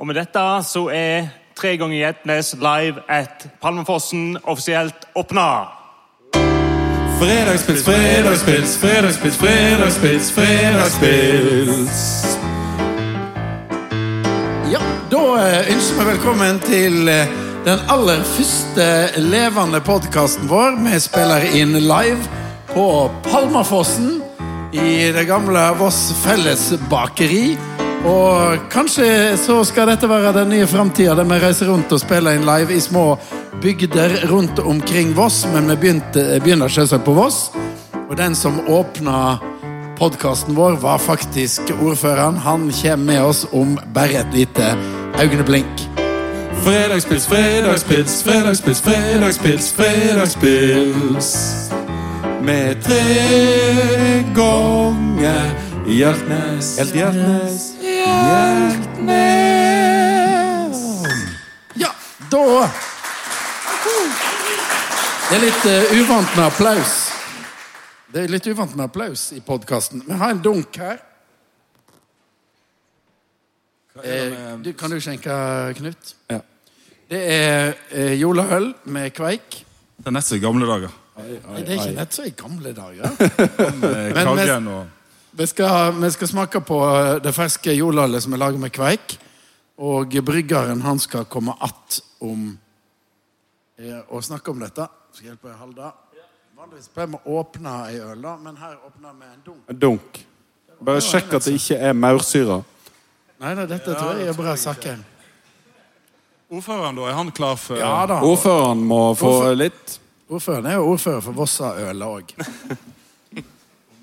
[0.00, 1.28] Og med dette så er
[1.60, 5.66] Tre ganger Gjetnes live at Palmefossen offisielt åpna.
[7.20, 11.98] Fredagspils, fredagspils, fredagspils, fredagspils, fredagspils.
[14.72, 14.80] Ja,
[15.12, 17.36] da eh, ønsker vi velkommen til eh,
[17.68, 18.88] den aller første
[19.20, 20.80] levende podkasten vår.
[20.86, 22.24] Vi spiller inn live
[22.72, 22.86] på
[23.28, 24.22] Palmafossen
[24.72, 27.58] i det gamle Voss Felles Bakeri.
[28.04, 32.38] Og kanskje så skal dette være den nye framtida, der vi reiser rundt og spiller
[32.38, 33.18] inn live i små
[33.60, 35.42] bygder rundt omkring Voss.
[35.52, 37.50] Men vi begynte, begynner selvsagt på Voss.
[38.08, 39.38] Og den som åpna
[40.00, 42.36] podkasten vår, var faktisk ordføreren.
[42.40, 44.72] Han kommer med oss om bare et lite
[45.20, 45.86] øyeblink.
[46.64, 51.30] Fredagspils, fredagspils, fredagspils, fredagspils, fredagspils.
[52.42, 53.04] Med tre
[54.34, 55.52] ganger
[55.86, 60.80] Hjeltnes, Helt- Hjeltnes, Hjeltnes.
[61.80, 61.90] Ja,
[62.32, 62.44] da
[65.28, 66.94] Det er litt uh, uvant med applaus.
[68.10, 70.02] Det er litt uvant med applaus i podkasten.
[70.08, 70.98] Vi har en dunk her.
[74.00, 74.32] Eh,
[74.64, 75.30] du, kan du skjenke,
[75.78, 76.14] Knut?
[76.30, 76.40] Ja.
[77.10, 79.60] Det er eh, juleøl med kveik.
[80.00, 80.90] Det er nett som i gamle dager.
[81.20, 83.08] Nei, det er ikke nett som i gamle dager.
[83.82, 84.86] Med Men- med,
[85.40, 89.14] Vi skal, vi skal smake på eh, det ferske jordlallet som er laget med kveik.
[89.80, 92.58] Og bryggeren han skal komme att om
[93.78, 94.84] eh, og snakke om dette.
[95.16, 95.94] Skal hjelpe deg, Halda.
[96.60, 99.64] Vanligvis pleier vi å åpne ei øl, da, men her åpner vi en dunk.
[99.72, 100.20] En Dunk.
[100.84, 102.60] Bare sjekk at det ikke er maursyre.
[103.40, 105.02] Nei, nei, dette tror jeg er bra saken.
[106.52, 107.08] Ordføreren, da?
[107.08, 108.20] Er han klar for Ja da.
[108.20, 109.60] Ordføreren må få Ordfører.
[109.64, 110.00] litt.
[110.28, 112.36] Ordføreren er jo ordfører for Vossaøl òg.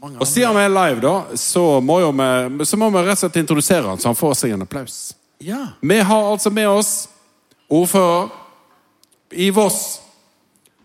[0.02, 3.24] Og siden vi er live, da, så må, jo vi, så må vi rett og
[3.26, 5.16] slett introdusere han, så han får seg en applaus.
[5.44, 5.64] Ja.
[5.82, 6.92] Vi har altså med oss
[7.70, 8.30] ordfører
[9.32, 10.00] i Voss.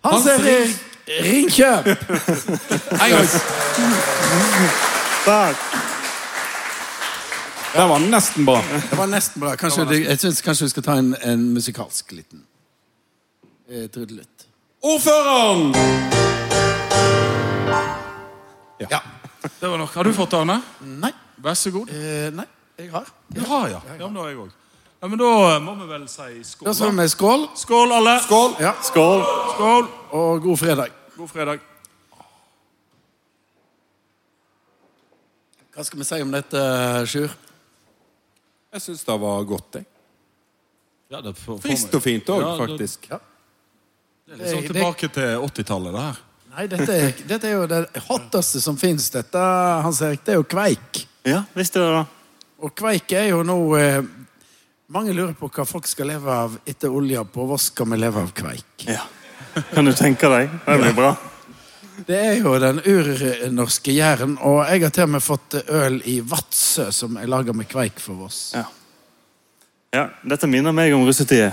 [0.04, 0.76] Hans Erik
[1.22, 1.86] Ringkjøp!
[3.02, 3.28] En gang.
[7.72, 8.62] Det var nesten bra.
[8.90, 9.56] Det var nesten bra.
[9.56, 10.04] Kanskje, nesten.
[10.04, 12.44] jeg synes kanskje vi skal ta en, en musikalsk liten
[13.70, 14.46] eh, trudelutt.
[14.82, 16.31] Ordføreren!
[18.90, 19.00] Ja.
[19.60, 19.94] Det var nok.
[19.94, 20.62] Har du fått det, Arne?
[20.80, 21.12] Nei.
[21.42, 21.88] Vær så god.
[21.90, 22.46] Eh, nei,
[22.78, 23.06] jeg har.
[23.34, 23.80] Ja, ja.
[23.98, 24.50] ja men da har jeg òg.
[25.02, 26.66] Ja, men da må vi vel si skål.
[26.68, 27.48] Da sier vi skål.
[27.58, 28.12] Skål, alle.
[28.22, 28.52] Skål!
[28.62, 28.72] Ja.
[28.86, 29.24] Skål!
[29.56, 29.88] Skål.
[30.14, 30.92] Og god fredag.
[31.16, 31.64] God fredag.
[35.72, 36.62] Hva skal vi si om dette,
[37.08, 37.32] Sjur?
[38.72, 39.88] Jeg syns det var godt, jeg.
[41.12, 43.08] Ja, det får, Friskt og fint òg, Ja, det- faktisk.
[43.10, 43.18] Ja.
[44.26, 46.20] Det er litt sånn tilbake til 80-tallet, det her.
[46.52, 49.06] Nei, dette er, dette er jo det hotteste som fins.
[49.14, 49.40] Dette,
[49.84, 50.98] Hans Erik, det er jo kveik.
[51.24, 52.02] Ja, visste du det?
[52.62, 54.02] Og kveik er jo nå eh,
[54.92, 57.22] Mange lurer på hva folk skal leve av etter olja.
[57.24, 58.84] På Hva skal vi leve av kveik.
[58.84, 59.00] Ja.
[59.70, 60.52] Kan du tenke deg?
[60.66, 61.14] Det blir bra.
[62.04, 66.18] Det er jo den urnorske jæren, og jeg har til og med fått øl i
[66.20, 68.40] Vadsø som er laga med kveik for Voss.
[68.56, 68.64] Ja.
[69.96, 71.52] ja, dette minner meg om russetida.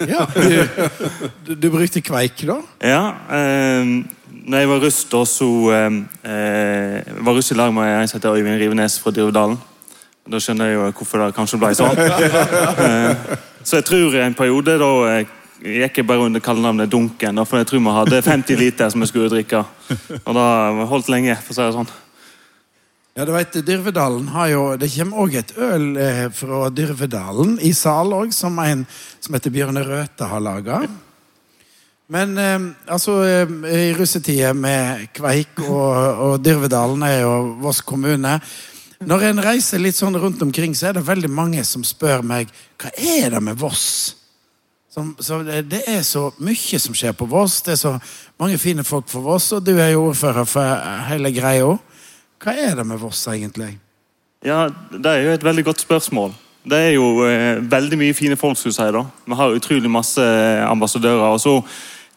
[0.00, 2.56] Ja, du, du brukte kveik, da?
[2.80, 3.02] Ja,
[3.36, 3.92] eh,
[4.46, 5.98] når jeg var russ, da, så eh,
[6.32, 9.58] eh, var russ i lag med en som heter Øyvind Rivenes fra Dyrvedalen.
[10.30, 12.00] Da skjønner jeg jo hvorfor det kanskje ble sånn.
[12.80, 13.36] Eh,
[13.66, 17.36] så jeg tror en periode da eh, gikk jeg bare under kallenavnet Dunken.
[17.36, 19.64] Da, for jeg tror vi hadde 50 liter som vi skulle drikke.
[20.22, 21.90] Og det holdt lenge, for å si det sånn.
[23.18, 27.74] Ja, du vet, Dyrvedalen har jo Det kommer òg et øl eh, fra Dyrvedalen i
[27.76, 28.86] sal òg, som en
[29.20, 30.84] som heter Bjørne Røthe har laga.
[32.10, 32.58] Men eh,
[32.90, 38.38] altså eh, I russetida med Kveik og, og Dyrvedalen er jo Voss kommune.
[39.00, 42.50] Når en reiser litt sånn rundt omkring, så er det veldig mange som spør meg
[42.82, 44.16] hva er det med Voss.
[44.90, 45.14] Som,
[45.46, 47.60] det, det er så mye som skjer på Voss.
[47.62, 47.94] Det er så
[48.42, 51.76] mange fine folk for Voss, og du er jo ordfører for hele greia.
[52.42, 53.76] Hva er det med Voss, egentlig?
[54.44, 56.34] Ja, Det er jo et veldig godt spørsmål.
[56.66, 58.58] Det er jo eh, veldig mye fine folk.
[58.58, 59.04] skulle jeg si da.
[59.30, 60.26] Vi har utrolig masse
[60.66, 61.30] ambassadører.
[61.30, 61.54] og så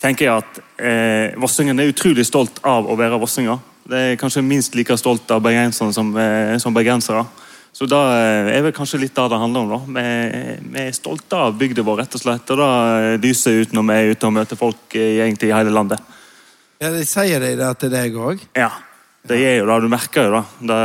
[0.03, 3.61] tenker jeg at eh, Vossingen er utrolig stolt av å være vossinger.
[3.87, 7.25] Det er kanskje minst like stolt av bergenserne som, eh, som bergensere.
[7.73, 9.71] Så da eh, er vel kanskje litt det det handler om.
[9.73, 9.79] da.
[9.97, 12.53] Vi, vi er stolte av bygda vår, rett og slett.
[12.53, 15.73] Og det lyser ut når vi er ute og møter folk eh, egentlig i hele
[15.73, 16.11] landet.
[16.83, 18.43] Ja, de Sier de det til deg òg?
[18.59, 18.69] Ja,
[19.25, 19.79] det er jo det.
[19.85, 20.43] Du merker jo det.
[20.69, 20.81] Det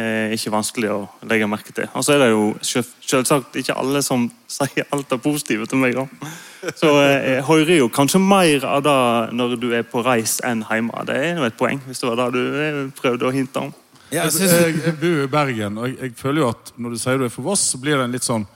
[0.00, 1.88] er ikke vanskelig å legge merke til.
[1.94, 4.26] Og så er det jo selvsagt ikke alle som
[4.58, 5.98] sier alt det positive til meg.
[5.98, 6.30] da.
[6.76, 8.96] Så eh, jeg hører jo kanskje mer av det
[9.36, 11.04] når du er på reis enn hjemme.
[11.08, 13.72] Det er jo et poeng, hvis det var det du eh, prøvde å hinte om.
[14.10, 16.90] Ja, Jeg, synes- jeg, jeg bor i Bergen, og jeg, jeg føler jo at når
[16.96, 18.46] du sier du er for Voss, så blir det en litt sånn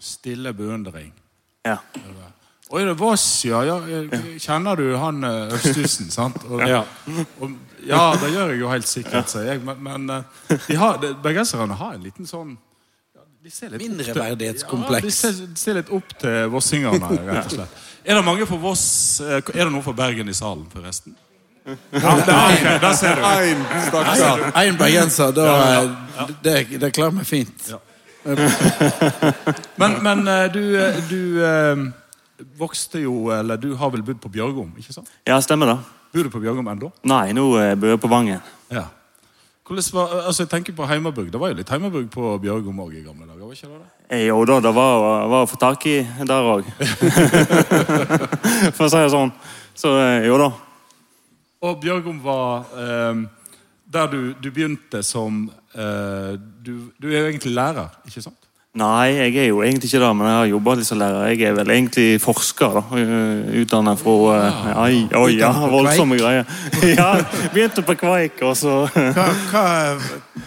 [0.00, 1.10] Stille beundring.
[1.68, 1.76] Ja.
[2.72, 3.76] Er det Voss, ja, ja.
[4.40, 6.38] Kjenner du han eh, Østhusen, sant?
[6.48, 6.84] Og, Ja.
[7.42, 7.52] og,
[7.86, 9.62] ja, det gjør jeg jo helt sikkert, sier jeg.
[9.64, 10.06] Men, men
[10.68, 12.56] de har, de, bergenserne har en liten sånn
[13.40, 15.00] de ser litt Mindreverdighetskompleks.
[15.00, 17.78] Ja, de ser, de ser litt opp til vossingerne, rett og slett.
[18.00, 18.82] Er det mange for Voss
[19.20, 21.12] eh, Er det noe for Bergen i salen, forresten?
[21.68, 22.36] Ja, det
[22.80, 23.24] der ser du.
[23.28, 24.44] Ein stakkar.
[24.56, 25.48] Én bergenser, da
[26.42, 27.68] det, det klarer meg fint.
[27.68, 27.78] Ja.
[29.80, 31.20] Men, men eh, du, eh, du
[32.60, 35.12] vokste jo Eller du har vel bodd på Bjørgom, ikke sant?
[35.28, 35.78] ja, stemmer det.
[36.12, 36.92] Bor du på Bjørgom ennå?
[37.08, 38.40] Nei, nå bor jeg på Vangen.
[38.72, 38.88] Ja.
[39.70, 41.28] Hvordan var, altså jeg tenker på Heimabrug.
[41.30, 43.44] Det var jo litt Heimabrug på Bjørgom òg i gamle dager?
[43.46, 44.16] var ikke det det?
[44.16, 45.92] Eh, Jo da, det var, var å få tak i
[46.26, 46.66] der òg.
[48.74, 49.30] For å si det sånn.
[49.78, 50.48] Så eh, jo da.
[51.62, 53.22] Og Bjørgom var eh,
[53.94, 55.44] der du, du begynte som
[55.78, 58.39] eh, du, du er jo egentlig lærer, ikke sant?
[58.78, 61.24] Nei, jeg er jo egentlig ikke det, men jeg har jobba litt som lærer.
[61.32, 62.82] Jeg er vel egentlig forsker, da.
[63.58, 66.46] Utdannet fra eh, Oi, oi, ja, voldsomme greier.
[67.00, 67.08] Ja,
[67.50, 69.64] begynte på Kveik, og så Hva, hva,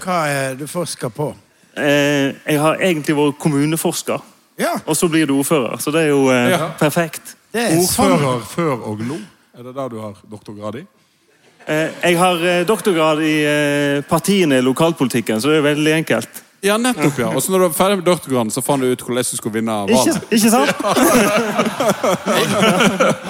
[0.06, 1.34] hva er du forsker på?
[1.76, 4.24] eh, Jeg har egentlig vært kommuneforsker,
[4.62, 5.76] Ja, og så blir du ordfører.
[5.84, 6.70] Så det er jo eh, Ja.
[6.80, 7.36] perfekt.
[7.52, 8.08] er sånn.
[8.16, 9.20] Ordfører før og nå?
[9.60, 10.86] Er det der du har doktorgrad i?
[11.68, 16.42] Eh, jeg har eh, doktorgrad i eh, partiene i lokalpolitikken, så det er veldig enkelt.
[16.64, 17.28] Ja, nettopp, ja.
[17.36, 19.58] Og så når du var ferdig med doktorgraden, så fant du ut hvordan du skulle
[19.58, 20.32] vinne Ikke, valget.
[20.32, 20.72] ikke sant?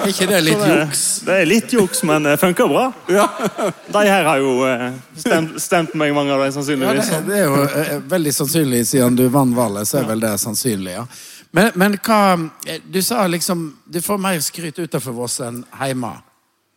[0.04, 1.02] Er ikke det litt juks?
[1.26, 2.84] Det er litt juks, men det funker bra.
[3.08, 4.86] De her har jo eh,
[5.18, 7.10] stemt, stemt meg, mange av dem, Ja, sannsynligvis.
[7.10, 10.34] det, det er jo eh, veldig sannsynlig, siden du vant valget, så er vel det
[10.42, 11.04] sannsynlig, ja.
[11.54, 12.20] Men, men hva
[12.66, 16.10] eh, Du sa liksom Du får mer skryt utenfor Voss enn hjemme.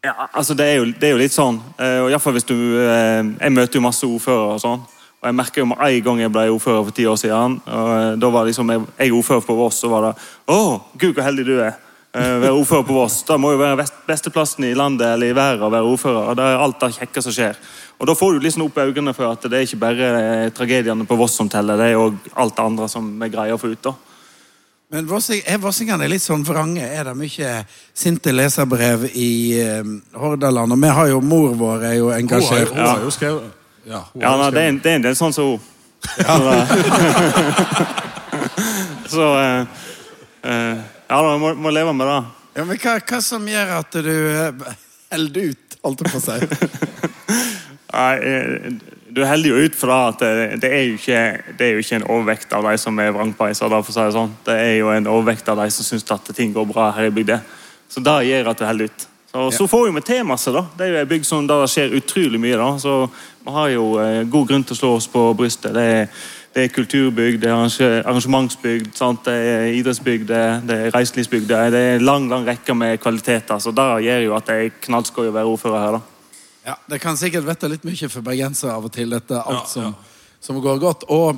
[0.05, 1.57] Ja, altså det er, jo, det er jo litt sånn.
[1.81, 4.85] eh, og i hvert fall hvis du, eh, Jeg møter jo masse ordførere og sånn.
[5.17, 7.57] Og jeg merker jo med en gang jeg ble ordfører for ti år siden.
[7.65, 10.13] og eh, da var liksom Jeg, jeg er ordfører på Voss, så var det
[10.53, 10.59] Å,
[10.93, 11.73] gud, hvor heldig du er.
[12.17, 13.23] Uh, Være ordfører på Voss.
[13.25, 16.29] Det må jo være best, besteplassen i landet eller i verden å være ordfører.
[16.29, 17.57] og Det er alt det kjekke som skjer.
[17.97, 21.09] Og Da får du liksom opp øynene for at det er ikke bare eh, tragediene
[21.09, 23.73] på Voss som teller, det er òg alt det andre som vi greier å få
[23.73, 23.81] ut.
[23.89, 23.95] da.
[24.93, 26.85] Men er vossingene litt sånn vrange?
[26.85, 27.53] Er det mye
[27.91, 29.59] sinte leserbrev i
[30.15, 30.77] Hordaland?
[30.77, 32.71] Og vi har jo mor vår er jo Hun har, engasjert.
[32.71, 33.56] hun har jo skrevet
[33.87, 35.61] ja, Ja, nei, det, er det er en del sånn som hun.
[36.07, 36.17] Så,
[36.53, 36.67] eh,
[39.09, 39.61] så eh,
[40.43, 42.19] eh, Ja da, må, må leve med det.
[42.57, 44.75] Ja, men hva, hva som gjør at du eh,
[45.13, 46.37] holder ut, holdt jeg på å si?
[47.95, 48.69] Nei, eh,
[49.17, 51.21] du holder jo ut fra at det, det, er jo ikke,
[51.57, 53.71] det er jo ikke en overvekt av de som er vrangpeiser.
[53.71, 54.33] for å si Det sånn.
[54.45, 57.13] Det er jo en overvekt av de som syns at ting går bra her i
[57.15, 57.39] bygda.
[57.89, 59.07] Så det gjør at du holder ut.
[59.31, 60.51] Så, så får vi til masse.
[60.51, 60.63] da.
[60.77, 62.57] Det er jo et bygd som der det skjer utrolig mye.
[62.57, 63.09] da, Så
[63.45, 65.73] vi har jo eh, god grunn til å slå oss på brystet.
[65.75, 66.07] Det er,
[66.55, 69.25] det er kulturbygd, det er arrange- arrangementsbygd, sant?
[69.25, 71.47] det er idrettsbygd, det er- reiselivsbygd.
[71.51, 73.59] Det er en lang lang rekke med kvaliteter.
[73.59, 75.91] Så det gjør jo at det er knallskøy å være ordfører her.
[75.91, 76.01] da.
[76.67, 79.83] Ja, Det kan sikkert vette litt mye for bergensere av og til, dette alt som,
[79.83, 79.93] ja.
[80.41, 81.03] som går godt.
[81.09, 81.37] Og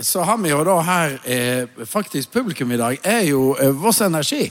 [0.00, 4.00] så har vi jo da her eh, Faktisk publikum i dag er jo eh, Voss
[4.00, 4.50] Energi.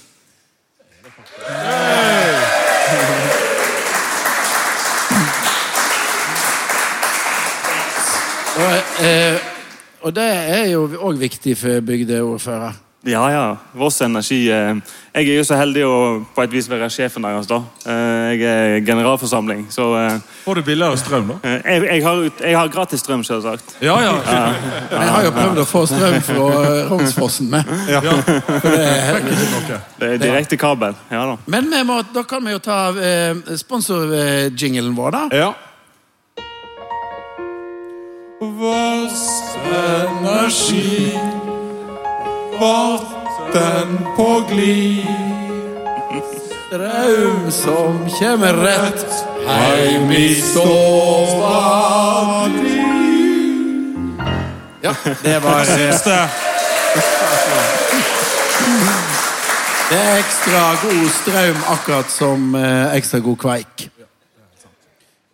[8.57, 8.73] Og,
[9.05, 9.35] eh,
[10.01, 12.86] og det er jo òg viktig for bygdeordfører.
[13.07, 13.43] Ja, ja.
[13.77, 14.49] Voss Energi.
[14.51, 14.75] eh,
[15.15, 15.93] Jeg er jo så heldig å
[16.35, 17.47] på et vis være sjefen deres.
[17.47, 17.61] da.
[17.85, 21.37] Eh, Jeg er generalforsamling, så eh, Får du billigere strøm, da?
[21.63, 23.77] jeg, jeg, har, jeg har gratis strøm, selvsagt.
[23.81, 24.13] Ja, ja.
[24.91, 26.35] Jeg har jo prøvd å få strøm fra
[26.91, 27.63] Romsfossen Rognsfossen med.
[27.89, 28.01] ja.
[28.01, 29.81] For det er.
[29.99, 30.93] Det er direkte kabel.
[31.11, 31.37] Ja da.
[31.47, 32.91] Men vi må, da kan vi jo ta
[33.55, 35.23] sponsorjinglen vår, da.
[35.31, 35.53] Ja.
[38.39, 39.23] Voss
[39.65, 41.13] Energi,
[42.59, 45.05] vann på glid.
[46.67, 52.83] Strøm som kommer rett heim i sova di.
[54.81, 56.29] Ja, det var Siste.
[59.89, 63.85] Det er ekstra god strøm, akkurat som eh, ekstra god kveik.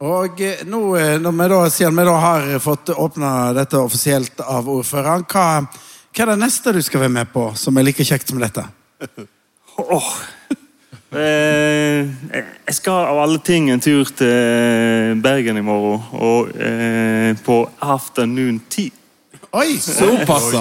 [0.03, 4.43] Og eh, nå, eh, når vi da, siden vi da har fått åpna dette offisielt
[4.45, 5.47] av ordføreren, hva,
[6.13, 8.65] hva er det neste du skal være med på som er like kjekt som dette?
[9.73, 10.05] Oh.
[11.17, 12.09] Eh,
[12.65, 16.03] jeg skal av alle ting en tur til Bergen i morgen.
[16.13, 18.93] Og eh, på afternoon tea.
[19.53, 19.77] Oi!
[19.81, 20.53] Såpass,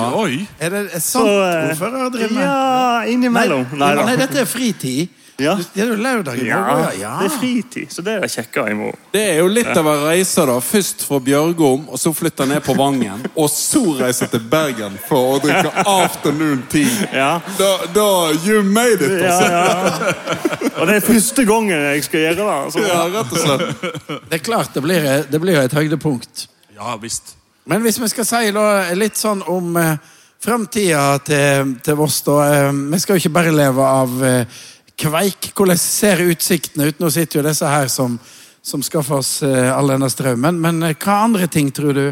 [0.60, 2.42] Er det sant Så, eh, ordfører driver med?
[2.44, 3.66] Ja, innimellom.
[3.72, 5.08] Nei, Nei, nei, dette er fritid.
[5.40, 5.54] Ja.
[5.74, 7.12] Det er jo lørdag i morgen, ja.
[7.22, 8.98] det er fritid, så det er kjekkere i morgen.
[9.14, 10.56] Det er jo litt av en reise, da.
[10.62, 13.24] Først fra Bjørgom, og så flytte ned på Vangen.
[13.32, 17.08] Og så reise til Bergen for å drikke afternoon tea.
[17.16, 17.30] Ja.
[17.58, 18.08] Da, da
[18.44, 20.14] You made it, Ja, altså.
[20.62, 20.70] ja.
[20.78, 22.48] Og det er første gangen jeg skal gjøre det.
[22.56, 22.86] Altså.
[22.86, 23.84] Ja, rett og slett.
[24.28, 26.48] Det er klart det blir, det blir et høydepunkt.
[26.76, 27.36] Ja visst.
[27.68, 28.66] Men hvis vi skal si da,
[28.98, 29.94] litt sånn om eh,
[30.42, 32.38] framtida til, til Voss, da.
[32.50, 34.62] Eh, vi skal jo ikke bare leve av eh,
[34.98, 35.52] kveik.
[35.56, 37.00] Hvordan ser utsiktene ut?
[37.00, 38.18] Nå sitter jo disse her som,
[38.62, 40.60] som skaffer oss eh, all denne strømmen.
[40.60, 42.06] Men eh, hva andre ting tror du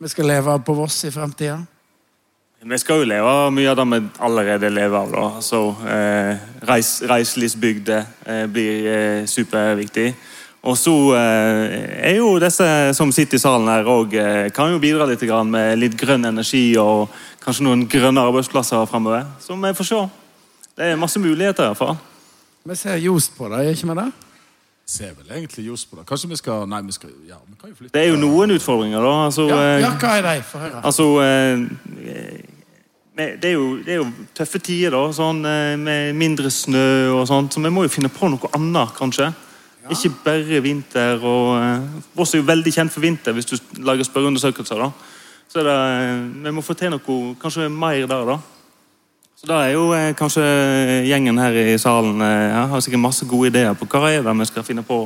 [0.00, 1.58] vi skal leve av på Voss i framtida?
[2.60, 5.12] Vi skal jo leve av mye av det vi allerede lever av.
[5.12, 5.22] da.
[5.40, 10.12] Altså, eh, reis, reiselivsbygder eh, blir eh, superviktig.
[10.60, 14.80] Og så eh, er jo disse som sitter i salen her òg eh, kan jo
[14.82, 17.08] bidra litt med litt grønn energi og
[17.40, 19.24] kanskje noen grønne arbeidsplasser framover.
[19.40, 20.02] Så vi får se.
[20.80, 21.96] Det er masse muligheter i hvert fall.
[22.64, 24.12] Vi ser Jost på det, gjør ikke vi det?
[24.90, 26.06] Ser vel egentlig just på det.
[26.08, 27.92] Kanskje vi skal Nei, vi skal Ja, vi kan jo flytte.
[27.94, 29.12] Det er jo noen utfordringer, da.
[29.26, 30.42] Altså, Ja, eh, ja hva er de?
[30.48, 30.80] Få høre.
[30.82, 31.62] Altså eh,
[32.08, 35.12] eh, det, er jo, det er jo tøffe tider, da.
[35.14, 36.88] Sånn, eh, med mindre snø
[37.20, 37.52] og sånt.
[37.54, 39.28] Så vi må jo finne på noe annet, kanskje.
[39.92, 41.20] Ikke bare vinter.
[41.22, 44.80] og eh, Voss er jo veldig kjent for vinter, hvis du lager spørreundersøkelser.
[44.80, 44.90] da.
[45.50, 48.40] Så er det, eh, vi må få til noe kanskje mer der, da.
[49.40, 50.42] Så da er jo eh, kanskje
[51.08, 54.34] gjengen her i salen eh, ja, har sikkert masse gode ideer på hva er det
[54.36, 54.98] vi skal finne på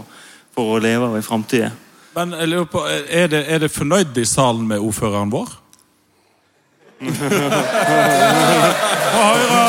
[0.55, 1.71] for å leve av i framtida.
[2.17, 5.55] Men jeg lurer på, er det, er det fornøyd i salen med ordføreren vår?
[9.15, 9.65] På Høyre!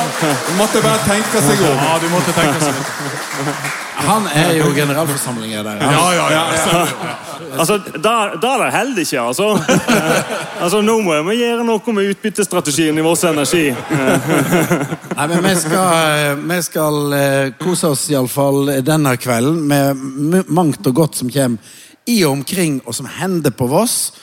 [0.57, 1.81] Måtte bare tenke seg om.
[1.85, 3.83] Ja, du måtte tenke seg.
[4.05, 5.81] Han er jo generalforsamlingen der.
[5.81, 7.15] Ja, ja, ja.
[7.55, 9.47] Altså, da, da er det heller ikke, altså.
[10.63, 10.81] altså.
[10.85, 13.69] Nå må vi gjøre noe med utbyttestrategien i Voss Energi.
[13.71, 21.01] Nei, men vi skal, vi skal eh, kose oss iallfall denne kvelden med mangt og
[21.03, 24.13] godt som kommer i og omkring, og som hender på Voss.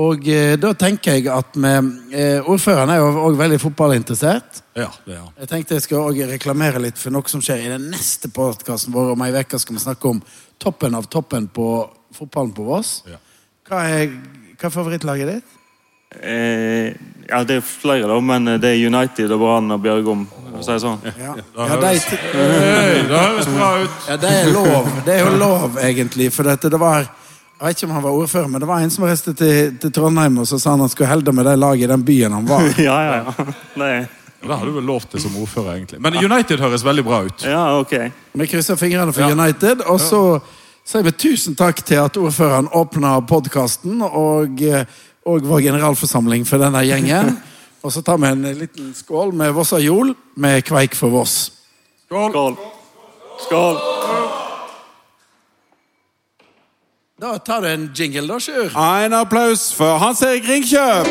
[0.00, 1.70] Og eh, da tenker jeg at vi
[2.16, 4.62] eh, Ordføreren er jo òg veldig fotballinteressert.
[4.78, 5.32] Ja, det er han.
[5.42, 8.94] Jeg tenkte jeg skal også reklamere litt for noe som skjer i den neste podkasten
[8.94, 9.12] vår.
[9.12, 10.22] Om ei uke skal vi snakke om
[10.62, 11.66] toppen av toppen på
[12.16, 13.02] fotballen på Voss.
[13.10, 13.20] Ja.
[13.68, 14.16] Hva er,
[14.56, 15.58] hva er favorittlaget ditt?
[16.22, 16.92] Eh,
[17.28, 20.24] ja, det er flere, da, men det er United og Brann og Bjørgom.
[20.52, 21.04] For å si det sånn.
[21.20, 21.92] Ja, ja, de,
[22.32, 24.04] det høres bra ut.
[24.08, 24.88] Ja, det er lov.
[25.04, 26.32] Det er jo lov, egentlig.
[26.32, 27.08] For dette, det var
[27.62, 29.92] Jeg vet ikke om han var ordfører, men det var en som reiste til, til
[29.94, 32.48] Trondheim og så sa han han skulle helde med det laget i den byen han
[32.48, 32.64] var.
[32.88, 33.44] Ja, ja, ja.
[33.78, 33.92] Nei.
[34.42, 36.00] Det har du vel lov til som ordfører, egentlig.
[36.02, 37.44] Men United høres veldig bra ut.
[37.46, 37.92] ja, ok.
[38.34, 39.30] Vi krysser fingrene for Ja.
[39.30, 40.40] United, og så
[40.82, 44.58] sier vi tusen takk til at ordføreren åpna podkasten, og,
[45.22, 47.36] og vår generalforsamling for denne gjengen.
[47.82, 51.50] Og så tar vi en liten skål med Vossa Jol med Kveik for Voss.
[52.06, 52.30] Skål!
[52.30, 52.54] Skål.
[53.42, 54.21] Skål.
[57.22, 58.72] Da tar du en jingle, da, Sjur.
[58.74, 61.06] En applaus for Hans Erik Ringkjøp!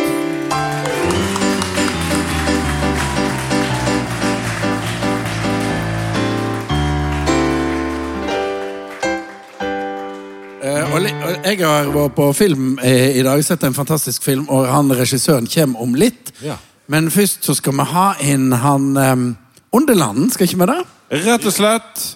[10.59, 14.49] Eh, og, og jeg har vært på film eh, i dag, sett en fantastisk film,
[14.51, 16.35] og han regissøren kommer om litt.
[16.43, 16.59] Ja.
[16.91, 19.37] Men først så skal vi ha inn han
[19.71, 20.81] Underlanden, skal ikke vi det?
[21.23, 22.09] Rett og slett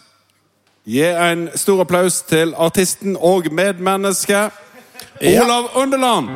[0.86, 4.50] gi en stor applaus til artisten og medmenneske
[5.22, 5.44] Ja.
[5.44, 6.27] Olav Underland.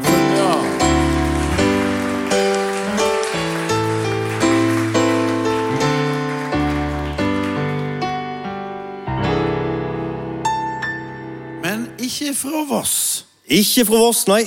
[11.63, 13.25] Men ikke fra Voss.
[13.45, 14.43] Ikke fra Voss, nei.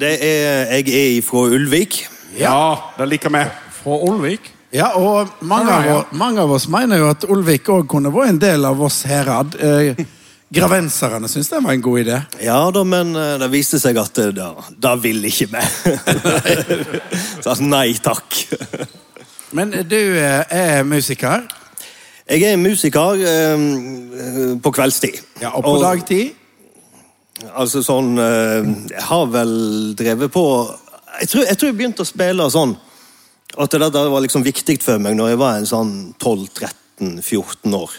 [0.00, 0.88] Det er, jeg
[1.18, 2.06] er fra Ulvik.
[2.38, 3.44] Ja, det liker vi.
[3.82, 4.55] Fra Olvik.
[4.74, 8.28] Ja, og mange av, oss- mange av oss mener jo at Olvik òg kunne vært
[8.34, 9.54] en del av oss herad.
[9.62, 10.00] Eh,
[10.52, 12.18] gravenserne syntes det var en god idé.
[12.44, 15.62] Ja da, men eh, det viste seg at det, da, da vil ikke vi.
[17.44, 18.40] Så nei takk.
[19.56, 21.46] Men du eh, er musiker,
[22.28, 25.20] Jeg er musiker eh, på kveldstid.
[25.40, 26.34] ja, og på dagtid.
[27.54, 29.50] Altså sånn eh, Jeg har vel
[29.98, 30.42] drevet på
[31.20, 32.72] Jeg tror jeg, tror jeg begynte å spille sånn
[33.56, 37.94] at det der var liksom viktig for meg når jeg var en sånn 12-13-14 år.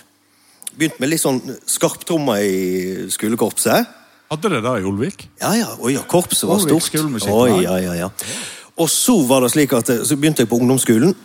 [0.77, 3.95] Begynte med litt sånn skarptrommer i skolekorpset.
[4.27, 5.25] Hadde det der i Olvik?
[5.41, 7.23] Ja, ja, oi, ja, korpset var Olvik stort.
[7.31, 8.09] Oi, ja, ja, ja.
[8.77, 11.15] Og så var det slik at Så begynte jeg på ungdomsskolen,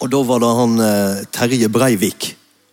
[0.00, 2.30] og da var det han eh, Terje Breivik.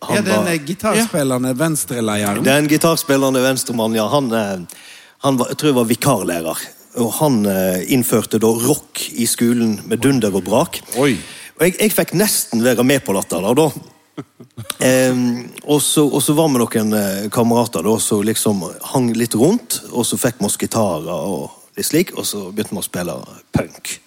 [0.07, 2.43] Ja, den var, gitarspillende venstreleieren.
[2.45, 4.83] den gitarspillende venstremannen, ja, han, eh,
[5.25, 6.61] han var, jeg tror jeg var vikarlærer.
[6.97, 10.81] Og han eh, innførte da rock i skolen med dunder og brak.
[10.97, 11.13] Oi.
[11.57, 13.53] Og jeg, jeg fikk nesten være med på dette da.
[13.61, 13.69] da.
[14.81, 19.37] Um, og, så, og så var vi noen eh, kamerater da, som liksom hang litt
[19.37, 22.85] rundt, og så fikk vi oss gitarer og litt slik, og så begynte vi å
[22.85, 23.17] spille
[23.53, 23.97] punk.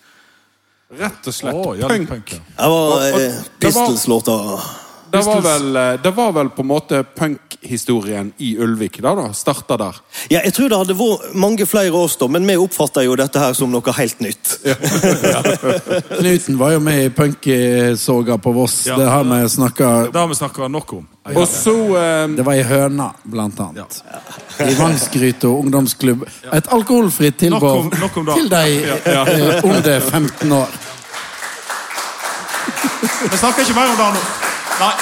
[0.99, 2.09] Rett og slett oh, punk.
[2.11, 2.43] punk, ja.
[2.57, 4.63] Det var eh, Pistols-låter.
[5.13, 9.33] Det var vel, eh, det var vel på en måte punkhistorien i Ulvik da, da?
[9.35, 9.97] Starta der.
[10.31, 13.53] Ja, jeg tror det hadde vært mange flere da, men vi oppfatter jo dette her
[13.59, 14.53] som noe helt nytt.
[15.35, 15.43] ja
[16.21, 18.87] Knuten var jo med i punkysoga på Voss.
[18.87, 18.97] Ja.
[19.01, 21.09] Det har vi snakka Det har vi snakka nok om.
[21.35, 24.03] Og så eh, Det var i Høna, blant annet.
[24.61, 26.27] I Vangsgryta ungdomsklubb.
[26.53, 30.69] Et alkoholfritt Nok om- tilbud nok om til de under 15 år.
[33.31, 34.50] Vi snakker ikke mer om det nå.
[34.81, 34.93] Nei.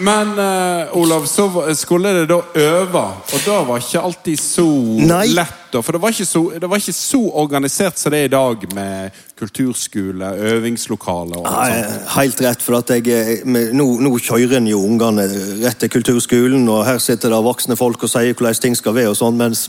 [0.00, 3.00] Men uh, Olav, så skulle det da øve,
[3.34, 4.66] og da var ikke alltid så
[5.02, 5.24] Nei.
[5.34, 5.74] lett.
[5.74, 8.62] For det var, ikke så, det var ikke så organisert som det er i dag,
[8.76, 11.74] med kulturskole, øvingslokaler og sånt.
[11.74, 15.26] eh, helt rett, for at jeg, eh, med- nå, nå kjører en jo ungene
[15.64, 19.10] rett til kulturskolen, og her sitter det voksne folk og sier hvordan ting skal være
[19.10, 19.66] og sånn, mens,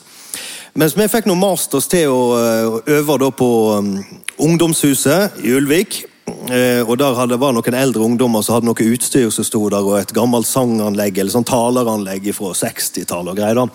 [0.75, 3.91] mens vi fikk noen masters til å eh, øve da på um,
[4.37, 6.03] ungdomshuset i Ulvik.
[6.49, 9.85] Eh, og der hadde, var noen eldre ungdommer som hadde noe utstyr som sto der,
[9.85, 13.59] og et gammelt sanganlegg eller sånn taleranlegg fra 60-tallet og greier.
[13.59, 13.67] da.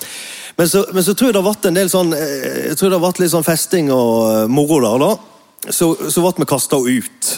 [0.58, 3.00] Men så, men så tror jeg det ble en del sånn eh, jeg tror det
[3.02, 5.06] ble litt sånn festing og eh, moro der.
[5.06, 5.70] da.
[5.72, 7.30] Så, så ble vi kasta ut.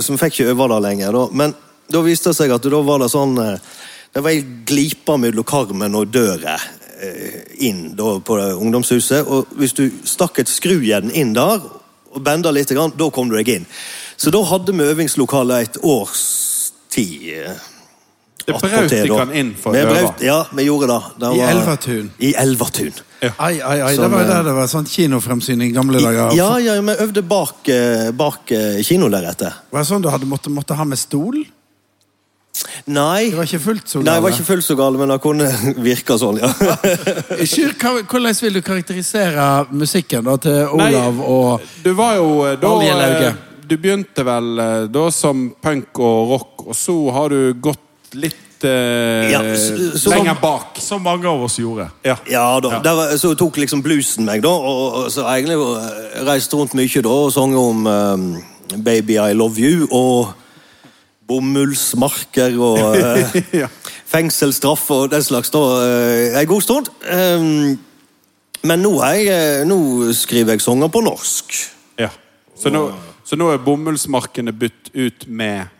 [0.00, 1.12] Så vi fikk ikke øve der lenger.
[1.12, 1.26] da.
[1.36, 1.52] Men
[1.92, 5.94] da viste det seg at da var det sånn Det var ei glipe mellom karmen
[5.94, 6.56] og døra
[7.60, 9.28] inn da på ungdomshuset.
[9.28, 11.60] Og hvis du stakk et skrujern inn der
[12.16, 13.68] og benda litt, da kom du deg inn.
[14.16, 16.26] Så da hadde vi øvingslokale et års
[16.90, 17.56] tid.
[18.46, 20.12] Det brøt de kan inn for å øve.
[20.22, 21.00] Ja, vi gjorde det.
[21.22, 22.10] det I Elvertun.
[22.22, 23.02] I Elvertun.
[23.24, 23.32] Ja.
[23.42, 26.02] Ai, ai, ai, Som, det var jo eh, der det var sånn kinofremsyning i gamle
[26.04, 26.36] dager.
[26.36, 29.64] Ja, ja, vi øvde bak, eh, bak eh, kinolerretet.
[29.72, 31.40] Var det sånn du hadde måtte, måtte ha med stol?
[32.86, 33.32] Nei.
[33.32, 35.48] Det var ikke fullt så Nei, det var ikke fullt så galt, men det kunne
[35.88, 36.52] virke sånn, ja.
[38.12, 42.30] Hvordan vil du karakterisere musikken da, til Nei, Olav og Du var jo
[42.62, 43.34] da.
[43.66, 48.14] Eh, Du begynte vel eh, da som punk og rock, og så har du gått
[48.14, 50.78] litt eh, Ja, så- så- lenger bak.
[50.80, 51.90] Som mange av oss gjorde.
[52.04, 52.16] Ja.
[52.30, 54.48] Ja da, Der, så tok liksom bluesen meg, da.
[54.48, 55.58] Og, og så egentlig
[56.26, 58.42] reiste rundt mye da og sang om um,
[58.82, 60.32] Baby I Love You og
[61.26, 63.68] bomullsmarker og eh, Ja.
[64.06, 66.88] fengselsstraff og den slags da eh, en god stund.
[67.10, 67.78] Um,
[68.66, 71.58] men nå, jeg, eh, nå skriver jeg sanger på norsk.
[72.00, 72.08] Ja.
[72.58, 72.88] Så, nå,
[73.26, 75.72] så nå er bomullsmarkene bytt ut med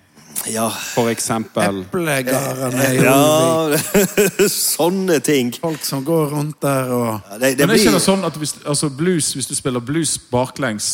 [0.51, 3.07] Ja, for eksempel eplegardene i Ulvik?
[3.07, 5.53] ja Sånne ting.
[5.63, 8.27] Folk som går rundt der og Ja, det, det Men er ikke blir, det sånn
[8.29, 10.91] at hvis, altså blues, hvis du spiller blues baklengs,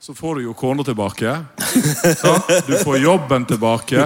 [0.00, 1.36] så får du jo kona tilbake.
[2.22, 2.52] Sant?
[2.68, 4.04] Du får jobben tilbake.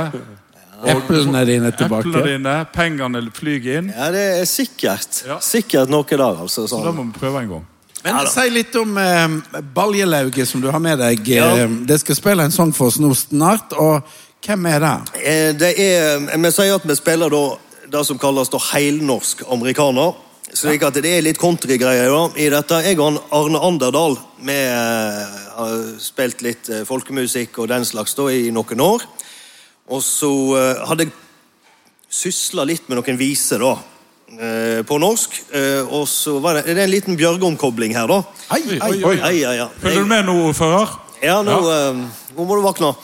[0.89, 2.09] eplene dine tilbake.
[2.09, 3.91] Eplene dine, pengene flyr inn.
[3.93, 5.23] ja, det er sikkert.
[5.29, 5.37] Ja.
[5.45, 6.65] Sikkert noe der, altså.
[6.67, 6.97] Så da Sånn.
[6.97, 7.67] må vi prøve en gang.
[8.03, 11.23] Men Si litt om eh, Baljelauget som du har med deg.
[11.29, 11.53] Ja.
[11.63, 13.75] Eh, Det skal spille en sang for oss nå snart.
[13.79, 14.03] Og
[14.43, 14.97] hvem er det?
[15.23, 17.45] Eh, Det er, vi sier at vi spiller da
[17.93, 20.15] det som kalles da heilnorsk amerikaner.
[20.53, 22.83] Slik at det er litt countrygreier ja, i dette.
[22.85, 28.27] Jeg og Arne Anderdal vi eh, har spilt litt eh, folkemusikk og den slags da
[28.29, 29.07] i noen år.
[29.93, 31.15] Og så eh, hadde jeg
[32.13, 33.92] sysla litt med noen viser da, eh,
[34.89, 35.39] på norsk.
[35.53, 38.23] Eh, Og så var det, det er en liten Bjørge-omkobling her, da.
[38.51, 39.17] Hei, Oi, oi.
[39.21, 39.69] Hei, ja, ja.
[39.83, 40.99] Følger du med nå, ordfører?
[41.23, 41.99] Ja, nå, eh,
[42.35, 42.95] nå må du våkne.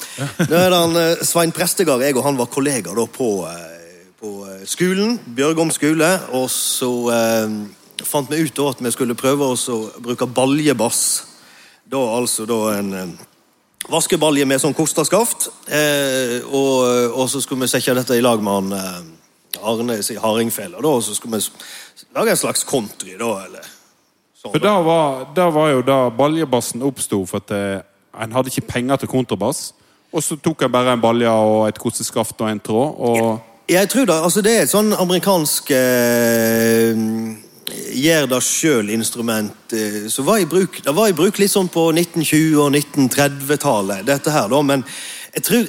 [0.49, 4.09] Nå er det han, eh, Svein Prestegard jeg og han var kollegaer da på, eh,
[4.19, 6.09] på eh, skolen, Bjørgom skole.
[6.35, 7.57] Og så eh,
[8.09, 11.03] fant vi ut da at vi skulle prøve oss å bruke baljebass.
[11.89, 13.13] Da altså da en eh,
[13.89, 15.47] vaskebalje med sånn kosterskaft.
[15.69, 19.15] Eh, og, og så skulle vi sette dette i lag med han
[19.59, 23.33] eh, Arne i Hardingfela, og så skulle vi lage en slags country, da.
[23.47, 23.67] eller
[24.39, 24.53] sånn.
[24.53, 27.81] For da var, da var jo da baljebassen oppsto for at eh,
[28.19, 29.73] en hadde ikke penger til kontrabass.
[30.13, 32.95] Og så tok en bare en balje og et koseskaft og en tråd.
[32.99, 36.97] Og Jeg tror da, altså det er et sånn amerikansk eh,
[37.99, 41.91] gjør det sjøl-instrument eh, som var i bruk Det var i bruk litt sånn på
[41.93, 44.85] 1920- og 1930-tallet, dette her, da, men
[45.35, 45.69] jeg tror,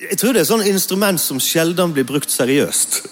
[0.00, 3.02] jeg tror det er et sånn instrument som sjelden blir brukt seriøst.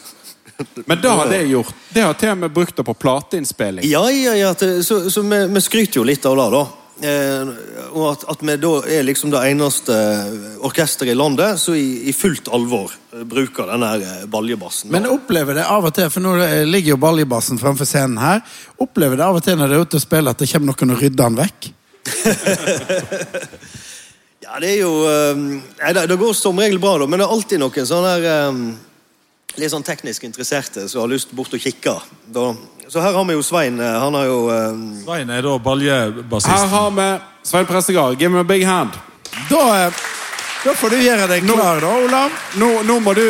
[0.86, 1.74] Men det har det gjort.
[1.90, 3.86] Det har til og med brukt det på plateinnspilling.
[3.88, 6.64] Ja, ja, ja, så, så vi, vi skryter jo litt av det, da.
[7.02, 7.48] Eh,
[7.90, 9.94] og at, at vi da er liksom det eneste
[10.62, 14.92] orkesteret i landet som i, i fullt alvor eh, bruker denne eh, baljebassen.
[14.92, 15.00] da.
[15.00, 18.44] Men opplever det av og til, for nå eh, ligger jo baljebassen framfor scenen her,
[18.78, 20.94] opplever det av og til når det er ute og spiller at det kommer noen
[20.94, 21.60] og rydder den vekk?
[24.44, 25.38] Ja, det er jo eh,
[25.96, 28.58] det, det går som regel bra, da, men det er alltid noen sånne her eh,
[29.56, 31.94] litt sånn teknisk interesserte som har lyst bort og kikke.
[32.34, 32.48] Da,
[32.88, 33.80] så her har vi jo Svein.
[33.80, 36.52] eh, Han har jo eh, Svein er da baljebassisten.
[36.58, 37.08] Her har vi
[37.42, 38.18] Svein Prestegard.
[38.18, 38.90] Give me a big hand.
[39.50, 39.92] Da, eh,
[40.64, 42.30] da får du gjøre deg klar, da, Olav.
[42.56, 43.24] Nå, nå må du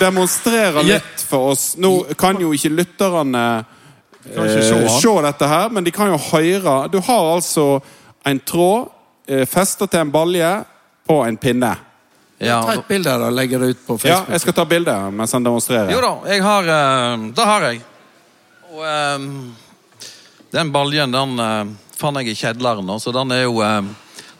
[0.00, 1.74] demonstrere litt for oss.
[1.78, 3.44] Nå kan jo ikke lytterne
[4.26, 6.88] eh, se dette her, men de kan jo høre.
[6.92, 7.80] Du har altså
[8.26, 8.88] en tråd
[9.28, 10.52] eh, festet til en balje
[11.06, 11.74] på en pinne.
[12.42, 14.28] Ja, Ta et bilde da, og legge det ut på Facebook.
[14.28, 15.92] Ja, jeg skal ta bilde mens han demonstrerer.
[15.94, 17.82] jo da, jeg har uh, Det har jeg.
[18.74, 19.28] Og uh,
[20.54, 23.78] den baljen, den uh, fant jeg i kjedleren, da, så den er jo eh,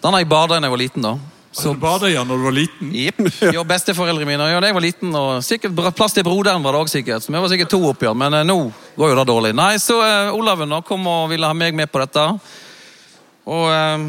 [0.03, 1.15] Den har jeg bada da jeg var liten, da.
[1.55, 2.91] Så du bada i da du var liten?
[2.99, 3.21] Jepp.
[3.55, 6.75] Jo, besteforeldrene mine ja, da jeg var liten, og sikkert bra- plass til broderen var
[6.75, 7.23] det òg, sikkert.
[7.23, 8.57] Så vi var sikkert to oppi den, men eh, nå
[8.99, 9.53] går jo det dårlig.
[9.55, 12.27] Nei, så eh, Olaven da kom og ville ha meg med på dette.
[13.55, 14.09] Og eh,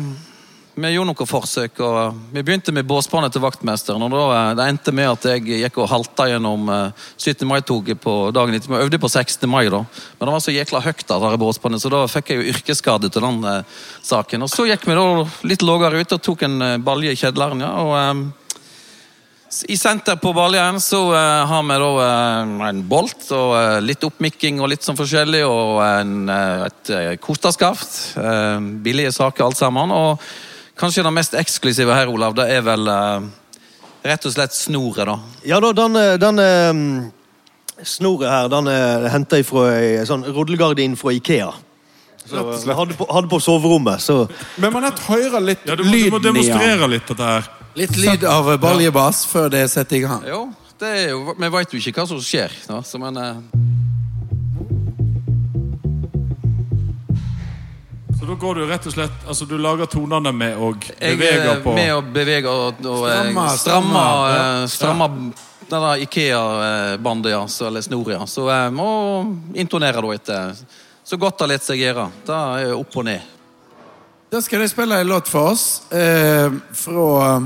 [0.76, 4.02] vi gjorde noen forsøk, og vi begynte med båspannet til vaktmesteren.
[4.04, 7.48] og da, eh, Det endte med at jeg gikk og halta gjennom eh, 17.
[7.48, 8.68] mai-toget på dagen etter.
[8.68, 9.48] Vi øvde på 16.
[9.50, 9.86] mai, da.
[10.20, 13.10] Men det var så jækla høyt, da, det båspannet, så da fikk jeg jo yrkesskade
[13.10, 13.62] til den eh,
[14.04, 14.44] saken.
[14.44, 17.62] Og så gikk vi da litt lavere ut og tok en eh, balje i kjedleren.
[17.62, 17.96] ja, og...
[17.96, 18.42] eh,
[19.70, 24.04] i senter på baljen så eh, har vi da eh, en bolt og eh, litt
[24.04, 28.18] oppmikking og litt sånn forskjellig, og en, eh, et kosterskaft.
[28.20, 29.96] Eh, billige saker alt sammen.
[29.96, 30.20] Og
[30.80, 33.28] kanskje det mest eksklusive her, Olav, det er vel eh,
[34.06, 35.20] rett og slett snoret, da.
[35.48, 40.98] Ja da, den, eh, den eh, snoret her, den er henta fra ei sånn roddelgardin
[41.00, 41.54] fra Ikea.
[42.26, 42.42] Så,
[42.74, 44.24] hadde, på, hadde på soverommet, så
[44.58, 47.50] Men man hører litt Ja, du må, du må lyden demonstrere litt dette her.
[47.78, 50.24] Litt lyd av baljebass før det setter i gang.
[50.26, 50.40] Jo,
[50.82, 52.56] det er jo, Vi veit jo ikke hva som skjer.
[52.66, 53.20] Da, så men,
[58.26, 61.60] Så da går du rett og slett Altså, du lager tonene med å bevege er
[61.62, 64.06] på med å bevege og, og stramme Stramma,
[64.66, 68.20] stramma, stramma, eh, der Ikea-bandet, ja, så- eller snoret.
[68.20, 68.26] Ja.
[68.26, 68.88] Så jeg må
[69.58, 70.56] intonere da etter
[71.06, 72.10] så godt det lar seg gjøre.
[72.26, 73.22] Det er opp og ned.
[74.32, 77.42] Da skal de spille en låt for oss eh, fra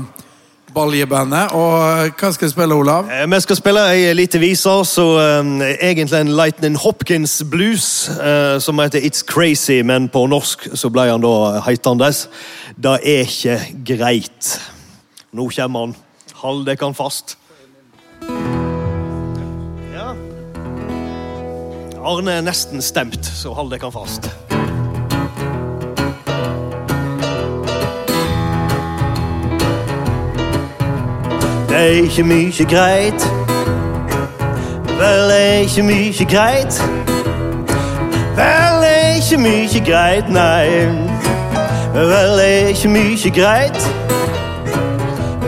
[0.74, 1.52] Baljebandet.
[1.52, 3.08] Og hva skal vi spille, Olav?
[3.10, 5.06] Eh, Vi skal spille ei lite vise, så
[5.40, 10.90] um, egentlig en Lightning Hopkins blues, uh, som heter It's Crazy, men på norsk så
[10.90, 12.12] ble han da heitende.
[12.76, 13.58] Det er ikke
[13.96, 14.60] greit.
[15.32, 15.96] Nå kommer han.
[16.42, 17.36] Hold dere fast.
[19.94, 20.14] Ja.
[22.00, 24.30] Arne er nesten stemt, så hold dere fast.
[31.70, 33.30] Det er ikke mye greit.
[34.98, 36.82] Vel, det er ikke mye greit.
[38.36, 40.66] Vel, det er ikke mye greit, nei.
[41.94, 43.92] Vel, det er ikke mye greit.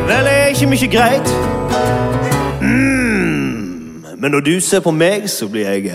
[0.07, 1.29] Vel, det er ikke mye greit.
[2.61, 4.05] Mm.
[4.19, 5.93] Men når du ser på meg, så blir jeg eh,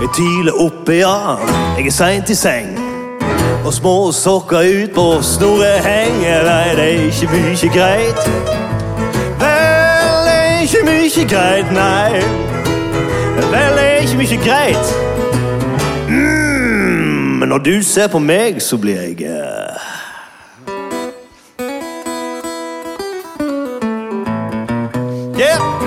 [0.00, 1.36] Jeg tyler oppe, ja.
[1.76, 2.87] Jeg er seint i seng.
[3.64, 8.22] Og små sokker ut på snoret henger Nei, det er ikke mye greit.
[9.40, 12.10] Vel, det er ikke mye greit, nei.
[13.52, 14.86] Vel, det er ikke mye greit.
[16.08, 19.20] Mm, Men når du ser på meg, så blir jeg
[25.38, 25.78] Yeah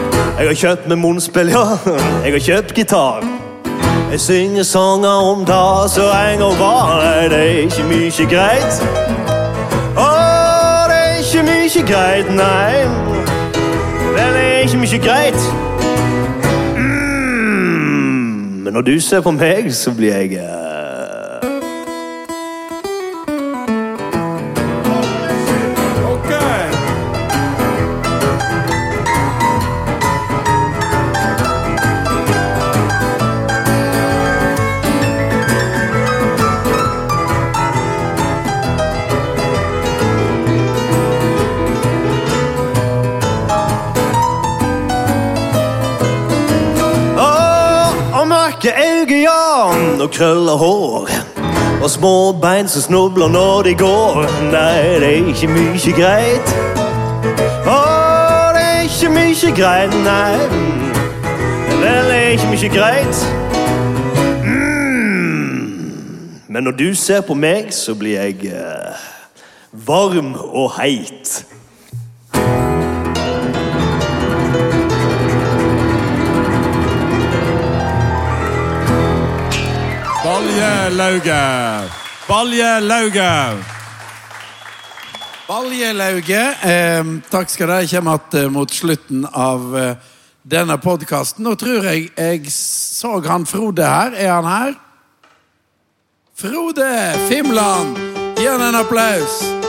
[0.41, 1.77] Jeg har kjøpt meg munnspill, ja.
[2.25, 3.30] Jeg har kjøpt gitar
[4.11, 7.31] jeg synger sanger om det så en gang var det.
[7.31, 8.73] det er ikke mye greit.
[9.95, 10.07] Å,
[10.91, 12.73] det er ikke mye greit, nei.
[14.15, 15.41] Det er ikke mye greit.
[16.75, 20.70] Mm, men når du ser på meg, så blir jeg
[50.21, 51.09] krøller hår.
[51.83, 54.19] Og små bein som snubler når de går.
[54.51, 56.51] Nei, det er ikke mye greit.
[57.65, 60.37] Åh, det er ikke mye greit, nei.
[61.81, 63.23] Vel, det er ikke mye greit.
[64.45, 65.89] Mm.
[66.47, 68.93] Men når du ser på meg, så blir jeg uh,
[69.73, 71.30] varm og heit.
[80.71, 81.89] Balje Lauge.
[82.27, 83.57] Balje Lauge.
[85.47, 89.95] Baljelauget, eh, takk skal dere komme igjen mot slutten av eh,
[90.47, 91.43] denne podkasten.
[91.43, 94.15] Nå tror jeg jeg så han Frode her.
[94.15, 94.77] Er han her?
[96.39, 96.87] Frode
[97.27, 97.97] Fimland!
[98.39, 99.60] Gi han en applaus.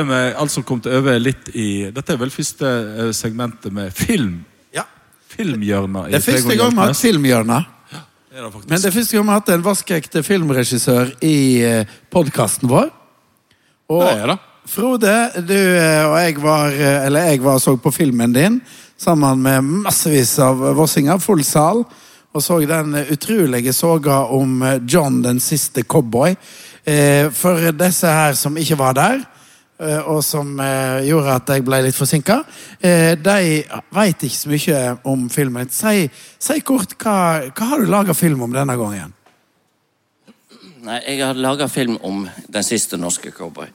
[0.00, 4.40] Er vi altså kommet over litt i Dette er vel første eh, segmentet med film.
[4.74, 4.86] Ja.
[5.34, 6.10] Filmhjørnet.
[6.12, 7.62] Det er første gang vi har hatt filmhjørne.
[7.90, 8.04] Det.
[8.70, 11.38] Men det er første gang vi har hatt en vaskeekte filmregissør i
[12.10, 12.88] podkasten vår.
[13.90, 14.38] Og Det er det.
[14.70, 15.14] Frode,
[15.48, 18.60] du eh, og jeg var eh, Eller jeg var og så på filmen din
[19.00, 21.86] sammen med massevis av vossinger, full sal,
[22.30, 26.36] og så den utrolige soga om eh, John den siste cowboy.
[26.84, 29.39] Eh, For disse her som ikke var der, eh,
[29.80, 32.40] og som eh, gjorde at jeg ble litt forsinka,
[32.80, 33.38] de
[33.96, 35.70] veit ikke så mye om filmen.
[35.72, 36.04] Si,
[36.38, 37.16] si kort, hva,
[37.48, 39.14] hva har du laga film om denne gangen?
[40.80, 43.68] Nei, jeg har laga film om den siste norske cowboy.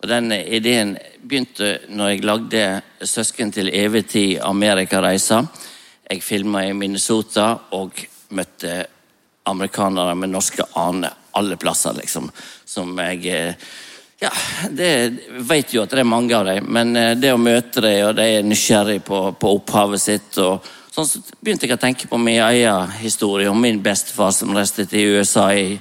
[0.00, 5.46] Og den ideen begynte når jeg lagde 'Søsken til evig tid Amerikareisa'.
[6.10, 7.92] Jeg filma i Minnesota og
[8.30, 8.86] møtte
[9.46, 12.30] amerikanere med norske aner alle plasser, liksom.
[12.66, 13.54] Som jeg eh,
[14.20, 14.30] Ja,
[14.70, 14.90] det
[15.48, 18.18] vet jo at det er mange av dem, men eh, det å møte dem, og
[18.18, 22.18] de er nysgjerrige på, på opphavet sitt og Sånn så begynte jeg å tenke på
[22.18, 25.76] min egen historie om min bestefar som reiste til USA i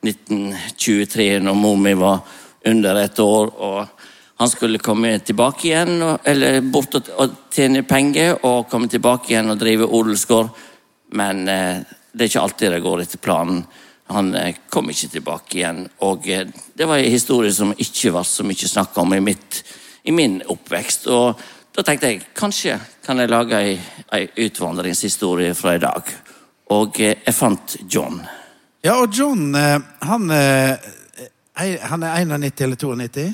[0.00, 2.22] 1923, når mor mi var
[2.64, 3.52] under et år.
[3.52, 9.34] og Han skulle komme tilbake igjen, eller bort og, og tjene penger, og komme tilbake
[9.34, 10.48] igjen og drive odelsgård.
[11.20, 11.84] Men eh,
[12.16, 13.60] det er ikke alltid det går etter planen.
[14.06, 15.82] Han eh, kom ikke tilbake igjen.
[16.06, 19.62] Og eh, det var en historie som ikke var så mye snakka om i, mitt,
[20.06, 21.08] i min oppvekst.
[21.10, 21.42] Og
[21.76, 23.74] da tenkte jeg kanskje kan jeg lage ei,
[24.14, 26.12] ei utvandringshistorie fra i dag.
[26.76, 28.20] Og eh, jeg fant John.
[28.86, 33.32] Ja, og John, han, han er 91 eller 92?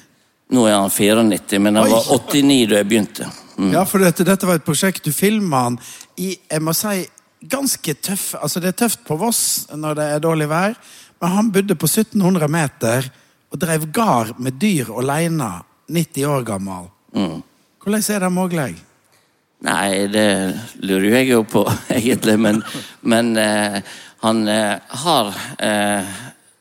[0.53, 1.93] Nå er han 94, men han Oi.
[1.93, 3.29] var 89 da jeg begynte.
[3.57, 3.73] Mm.
[3.75, 5.05] Ja, for dette, dette var et prosjekt.
[5.05, 5.79] Du filma han
[6.21, 7.03] i jeg må si,
[7.51, 10.75] ganske tøff Altså, det er tøft på Voss når det er dårlig vær,
[11.23, 13.11] men han bodde på 1700 meter
[13.53, 15.51] og drev gard med dyr aleine,
[15.93, 16.87] 90 år gammel.
[17.13, 17.43] Mm.
[17.83, 18.71] Hvordan er det mulig?
[19.63, 20.27] Nei, det
[20.83, 21.63] lurer jeg jo på,
[21.99, 22.39] egentlig.
[22.41, 22.63] Men,
[23.03, 23.77] men eh,
[24.25, 26.17] han eh, har eh,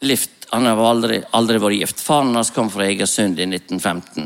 [0.05, 2.01] livt Han har aldri, aldri vært gift.
[2.03, 4.25] Faren hans kom fra Egersund i 1915.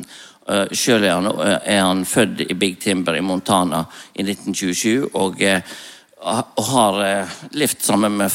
[0.49, 3.83] Uh, Sjøl er, han- eh, er han født i Big Timber i Montana
[4.17, 5.11] i 1927.
[5.21, 5.61] Og, eh,
[6.25, 6.95] og har
[7.53, 8.31] levd sammen med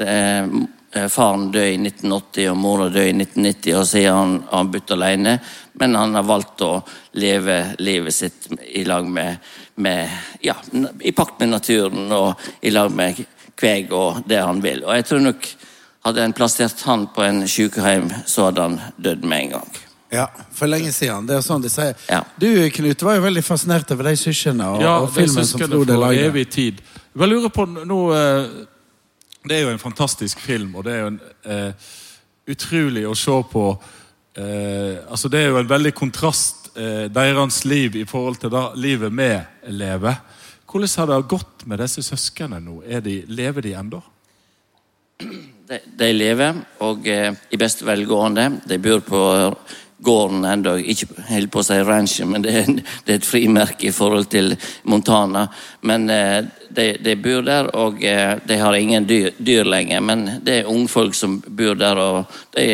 [0.00, 0.50] er,
[0.92, 4.70] eh, faren døde i 1980 og mora døde i 1990, og siden han har han
[4.70, 5.38] bodd alene.
[5.74, 9.38] Men han har valgt å leve livet sitt i lag med,
[9.76, 10.08] med
[10.40, 10.54] Ja,
[11.00, 13.18] i pakt med naturen og i lag med
[13.58, 14.84] kveg og det han vil.
[14.84, 15.50] Og jeg tror nok
[16.06, 19.78] hadde en plassert han på en sykehjem, så hadde han dødd med en gang.
[20.10, 21.26] Ja, for lenge siden.
[21.28, 21.96] Det er sånn de sier.
[22.08, 22.22] Ja.
[22.40, 25.74] Du, Knut, var jo veldig fascinert over de søsknene og, Ja, og filmen som søskene
[25.74, 26.80] Frode for evig tid.
[27.18, 28.44] Jeg lurer på nå eh,
[29.42, 31.88] Det er jo en fantastisk film, og det er jo en uh,
[32.46, 33.62] utrolig å se på.
[34.38, 38.68] uh, altså Det er jo en veldig kontrast, uh, deres liv i forhold til da,
[38.76, 39.30] livet vi
[39.72, 40.20] lever.
[40.68, 42.82] Hvordan har det gått med disse søsknene nå?
[43.02, 44.02] De, lever de ennå?
[45.68, 48.50] De, de lever, og eh, i beste velgående.
[48.68, 49.22] De bor på
[50.04, 50.76] gården ennå.
[50.92, 54.54] Ikke helt på å si ranchen, men det det er et frimerke i forhold til
[54.84, 55.48] Montana.
[55.82, 60.00] Men eh, de, de bor der, og eh, de har ingen dyr, dyr lenger.
[60.00, 62.66] Men det er ungfolk som bor der, og de,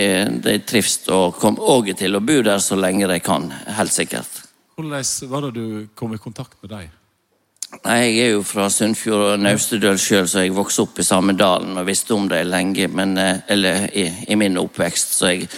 [0.45, 3.51] de trives og kommer også til å bo der så lenge de kan.
[3.79, 4.43] Helt sikkert.
[4.75, 6.93] Hvordan var det du kom i kontakt med dem?
[7.83, 11.35] Nei, Jeg er jo fra Sunnfjord og Naustedøl sjøl, så jeg vokste opp i samme
[11.39, 12.89] dalen og visste om det lenge.
[12.89, 15.17] Men, eh, eller i, i min oppvekst.
[15.19, 15.49] Så jeg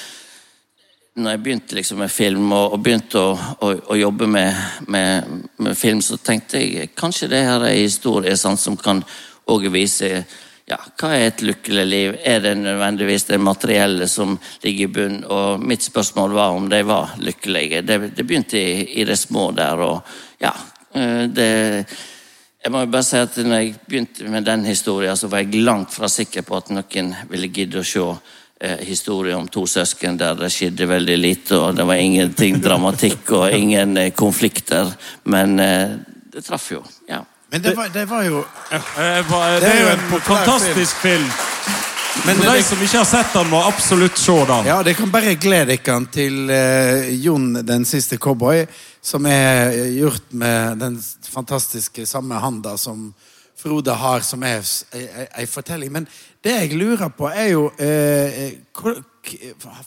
[1.17, 5.39] når jeg begynte liksom med film og, og begynte å, å, å jobbe med, med,
[5.65, 9.01] med film, så tenkte jeg kanskje det her er en historie sant, som kan
[9.47, 10.11] også vise
[10.67, 12.17] ja, hva er et lykkelig liv.
[12.27, 15.23] Er det nødvendigvis det materielle som ligger i bunnen?
[15.31, 17.85] Og mitt spørsmål var om de var lykkelige.
[17.87, 20.53] Det, det begynte i, i det små der, og ja
[20.93, 21.51] eh, det
[22.67, 25.61] jeg må jo bare si at når jeg begynte med den historien, så var jeg
[25.63, 28.03] langt fra sikker på at noen ville gidde å se
[28.61, 33.33] eh, historie om to søsken der det skjedde veldig lite, og det var ingenting dramatikk
[33.33, 34.93] og ingen eh, konflikter.
[35.25, 35.97] Men eh,
[36.33, 36.83] det traff jo.
[37.09, 37.23] ja.
[37.51, 41.29] Men det var, det var jo Eh, Det er jo en fantastisk film.
[42.27, 44.67] Men For de som ikke har sett den, må absolutt se den.
[44.67, 48.65] ja, det kan bare glede dere til eh, Jon den siste cowboy,
[49.03, 50.97] som er gjort med den
[51.31, 53.13] fantastiske samme handa som
[53.67, 54.63] Frode har, som er
[54.95, 55.91] ei, fortelling.
[55.93, 56.07] Men
[56.45, 59.03] det jeg lurer på, er jo eh, eh, hvor-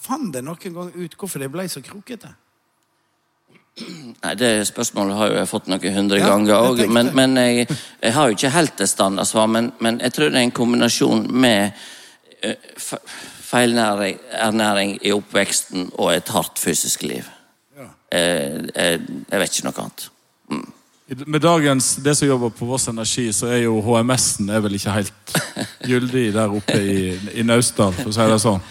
[0.03, 2.27] Fant det noen gang ut hvorfor det ble så krokete?
[3.79, 6.81] Nei, Det spørsmålet har jo jeg fått noen hundre Ja, ganger òg.
[6.91, 7.69] Men, men jeg,
[8.03, 9.47] jeg har jo ikke helt et standardsvar.
[9.47, 11.71] Men, men jeg tror det er en kombinasjon med
[12.43, 12.99] eh, fe-
[14.35, 17.29] ernæring i oppveksten og et hardt fysisk liv.
[17.79, 17.87] Ja.
[18.11, 18.99] eh,
[19.31, 20.09] jeg vet ikke noe annet.
[21.09, 24.93] Med dagens, det som jobber på Voss Energi, så er jo HMS-en er vel ikke
[24.93, 25.31] helt
[25.89, 28.61] gyldig der oppe i, i Naustdal, for å si det sånn.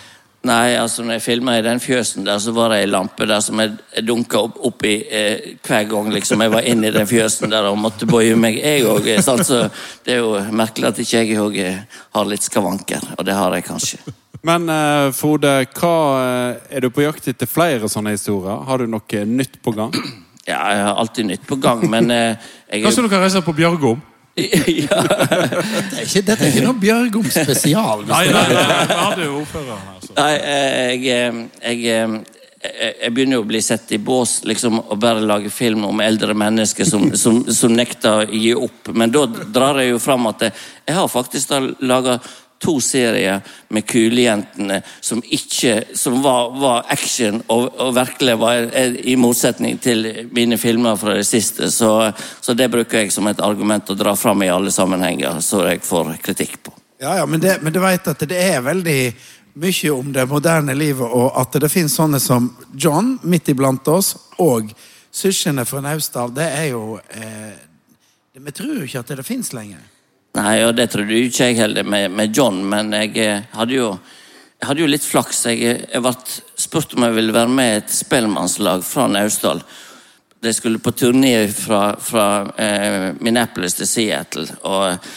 [0.46, 3.42] Nei, altså når jeg filma i den fjøsen der, så var det ei lampe der
[3.42, 3.72] som jeg,
[4.06, 7.66] dunka opp, opp i eh, hver gang liksom jeg var inne i den fjøsen der
[7.72, 9.10] og måtte bøye meg, jeg òg.
[9.26, 9.64] Så
[10.06, 13.66] det er jo merkelig at ikke jeg òg har litt skavanker, og det har jeg
[13.66, 13.98] kanskje.
[14.46, 18.62] Men eh, Frode, hva, eh, er du på jakt etter flere sånne historier?
[18.70, 19.90] Har du noe nytt på gang?
[20.48, 23.52] Ja, jeg har alltid nytt på gang, men eh, jeg Kanskje du kan reise på
[23.56, 24.00] Bjørgom?
[24.38, 25.00] ja.
[25.02, 28.04] Dette er ikke, dette er ikke noe Bjørgom spesial.
[28.08, 30.02] Nei, Nei, nei, nei, vi hadde jo ordføreren her.
[30.04, 30.16] Så.
[30.16, 34.38] Nei, eh, jeg, eh, jeg, eh, jeg, jeg begynner jo å bli sett i bås
[34.48, 38.92] liksom, og bare lage film om eldre mennesker som, som, som nekter å gi opp.
[38.94, 40.56] Men da drar jeg jo fram at jeg,
[40.88, 42.20] jeg har faktisk laga
[42.58, 49.16] to serier med Kulejentene som ikke Som var, var action og, og virkelig var i
[49.16, 51.70] motsetning til mine filmer fra det siste.
[51.70, 55.64] Så, så det bruker jeg som et argument å dra fram i alle sammenhenger, så
[55.68, 56.74] jeg får kritikk på.
[57.00, 59.00] Ja, ja, men, det, men du vet at det er veldig
[59.58, 64.14] mye om det moderne livet, og at det finnes sånne som John midt iblant oss,
[64.38, 64.72] og
[65.14, 66.34] søsknene fra Naustdal.
[66.34, 67.54] Det er jo eh,
[68.38, 69.82] Vi tror jo ikke at det finnes lenger.
[70.36, 73.74] Nei, og det trodde jo ikke jeg heller med, med John, men jeg eh, hadde
[73.74, 73.92] jo,
[74.60, 75.40] jeg hadde jo litt flaks.
[75.48, 76.12] Jeg, eh, jeg ble
[76.60, 79.62] spurt om jeg ville være med i et spellemannslag fra Naustdal.
[80.44, 82.26] De skulle på turné fra, fra
[82.60, 84.46] eh, Minneapolis til Seattle.
[84.62, 85.08] og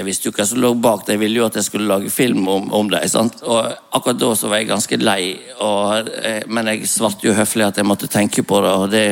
[0.00, 1.02] jeg visste jo hva som lå bak.
[1.04, 3.02] De ville jo at jeg skulle lage film om, om det.
[3.12, 3.42] sant?
[3.44, 3.58] Og
[3.92, 5.24] akkurat da så var jeg ganske lei,
[5.60, 8.70] og, eh, men jeg svarte jo høflig at jeg måtte tenke på det.
[8.72, 9.04] Og det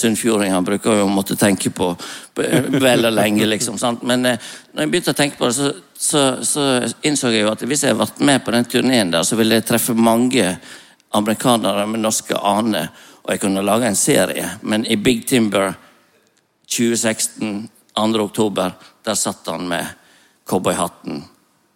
[0.00, 1.90] sunnfjordingene bruker jo å måtte tenke på
[2.40, 3.76] vel og lenge, liksom.
[3.80, 4.06] sant?
[4.08, 6.66] Men eh, når jeg begynte å tenke på det, så, så, så
[7.04, 9.60] innså jeg jo at hvis jeg hadde vært med på den turneen der, så ville
[9.60, 10.54] jeg treffe mange
[11.12, 12.88] amerikanere med norske aner,
[13.20, 14.56] og jeg kunne lage en serie.
[14.64, 15.74] Men i Big Timber
[16.70, 18.20] 2016, 2.
[18.24, 18.72] oktober,
[19.04, 19.99] der satt han med
[20.50, 21.22] cowboyhatten,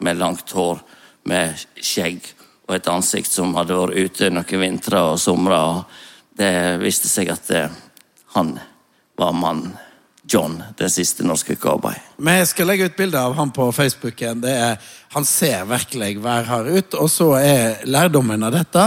[0.04, 0.82] med langt hår,
[1.30, 2.26] med skjegg
[2.66, 5.56] og et ansikt som hadde vært ute noen vintre og somre.
[5.56, 7.64] Og det viste seg at det,
[8.34, 8.56] han
[9.20, 9.68] var mann
[10.24, 11.96] John, den siste norske cowboy.
[12.16, 14.40] Vi skal legge ut bilde av han på Facebooken.
[14.48, 14.78] Er,
[15.12, 16.96] han ser virkelig værhard ut.
[16.96, 18.86] Og så er lærdommen av dette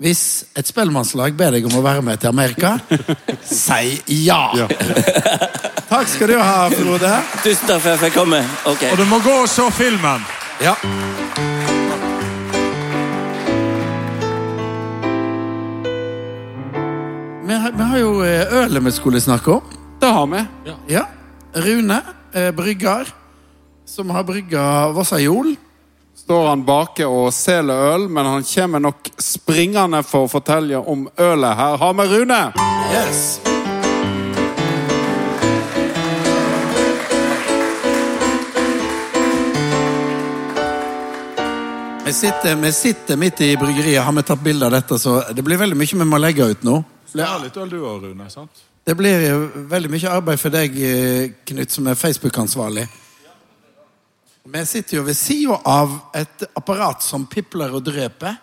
[0.00, 2.78] Hvis et spellemannslag ber deg om å være med til Amerika,
[3.44, 4.46] si ja!
[5.90, 7.10] Takk skal du ha, Frode.
[7.42, 8.38] Tusen takk for at jeg fikk komme.
[8.70, 8.94] Okay.
[8.94, 10.24] Og du må gå og se filmen!
[10.62, 10.72] Ja.
[17.44, 19.80] Vi har, vi har jo eh, ølet vi skulle snakke om.
[20.00, 20.44] Det har vi.
[20.94, 21.08] Ja.
[21.66, 21.98] Rune,
[22.32, 23.10] eh, brygger,
[23.84, 24.62] som har brygga
[24.96, 25.58] Vossajol.
[26.30, 31.08] Står han bake og seler øl, men han kommer nok springende for å fortelle om
[31.18, 31.56] ølet.
[31.58, 32.36] Her har vi Rune!
[32.92, 33.22] Yes.
[42.06, 45.42] Vi sitter, vi sitter midt i bryggeriet, har vi tatt bilde av dette, så det
[45.42, 46.78] blir veldig mye vi må legge ut nå.
[47.10, 48.30] Det er litt øl du òg, Rune.
[48.30, 48.66] sant?
[48.86, 49.32] Det blir
[49.74, 52.86] veldig mye arbeid for deg, eh, Knut, som er Facebook-ansvarlig.
[54.44, 58.38] Vi sitter jo ved sida av et apparat som pipler og drøper.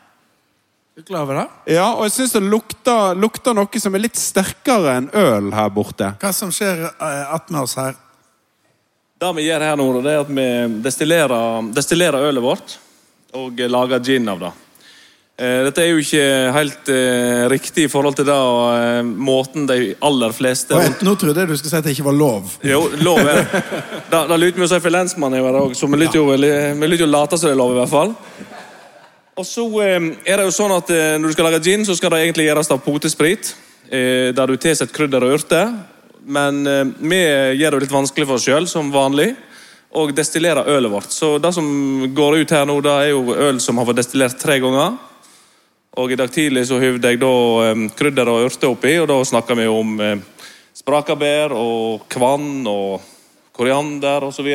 [0.98, 1.74] Er du klar over det?
[1.74, 5.72] Ja, og jeg syns det lukter, lukter noe som er litt sterkere enn øl her
[5.74, 6.12] borte.
[6.22, 7.98] Hva som skjer eh, attmed oss her?
[9.18, 10.48] Det vi gjør her nå, det er at vi
[10.86, 12.78] destillerer, destillerer ølet vårt
[13.38, 14.52] og lager gin av det.
[15.38, 16.22] Eh, Dette er jo ikke
[16.56, 21.12] helt uh, riktig i forhold til det, uh, måten de aller fleste Og et, nå
[21.14, 22.56] trodde jeg du skulle si at det ikke var lov.
[22.66, 23.62] Jo, lov er det.
[24.10, 27.10] Da, da lytter vi si for lensmannen her òg, så vi lytter jo, vi jo
[27.12, 28.16] late som det er lov, i hvert fall.
[29.38, 30.90] Og så uh, er det jo sånn at
[31.22, 33.54] når du skal lage gin, så skal det egentlig gjøres av potesprit.
[33.88, 35.70] Der du tilsetter krydder og urter.
[36.28, 36.58] Men
[37.00, 37.20] vi
[37.56, 39.30] gjør det litt vanskelig for oss sjøl, som vanlig.
[39.96, 41.14] Og destillerer ølet vårt.
[41.14, 41.68] Så det som
[42.18, 44.98] går ut her nå, det er jo øl som har vært destillert tre ganger.
[45.98, 47.34] Og i dag tidlig så høvde jeg da
[47.98, 49.96] krydder og urter oppi, og da snakka vi om
[50.78, 53.02] sprakabær og kvann og
[53.58, 54.48] koriander osv.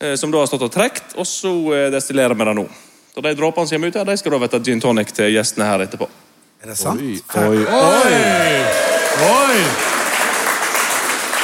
[0.00, 2.66] eh, som da har stått og trukket, og så eh, destillerer vi det nå.
[3.14, 5.68] Så De dråpene som kommer ut her, de skal da bli gin tonic til gjestene
[5.68, 6.08] her etterpå.
[6.62, 7.00] Er det sant?
[7.00, 7.64] Oi.
[9.28, 9.60] Oi!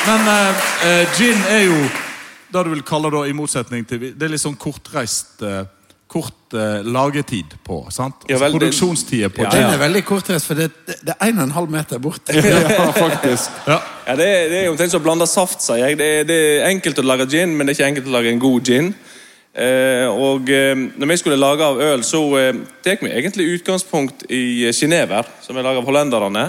[0.06, 1.78] Men uh, eh, gin er jo
[2.54, 5.42] det du vil kalle da, i motsetning til Det er litt sånn kortreist
[6.08, 7.80] Kort eh, lagetid på.
[7.90, 8.14] sant?
[8.28, 11.26] Ja, Altså, vel, det- på Ja, Den er veldig kort, for det, det, det er
[11.32, 12.20] en og en halv meter bort.
[12.30, 13.50] Ja, faktisk.
[13.66, 13.80] Ja.
[14.06, 15.98] Ja, det, er- det er omtrent som å blande saft, sier jeg.
[15.98, 18.38] Det det er enkelt å lage gin, men det er ikke enkelt å lage en
[18.38, 18.94] god gin.
[19.56, 22.52] Eh, og eh, når vi skulle lage av øl, så eh,
[22.84, 26.42] tek vi egentlig utgangspunkt i sjenever, som er laget av hollenderne,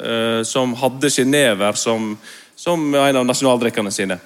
[0.00, 2.14] eh, som hadde sjenever som,
[2.56, 4.16] som en av nasjonaldrikkene sine.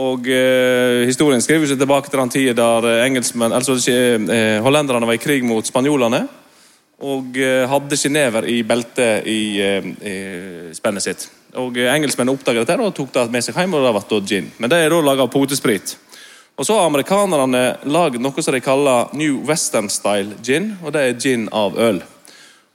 [0.00, 5.08] Og eh, Historien skriver seg tilbake til den tida der eh, engelskmenn, altså eh, hollenderne
[5.08, 6.22] var i krig mot spanjolene.
[7.02, 10.14] Og eh, hadde Genever i beltet i, eh, i
[10.76, 11.26] spennet sitt.
[11.60, 13.74] Og eh, Engelskmennene oppdaget dette og tok det med seg hjem.
[13.76, 14.48] og det ble gin.
[14.58, 15.96] Men det er da laga potesprit.
[16.56, 20.76] Og så har amerikanerne lagd noe som de kaller New Western Style gin.
[20.84, 22.00] Og det er gin av øl.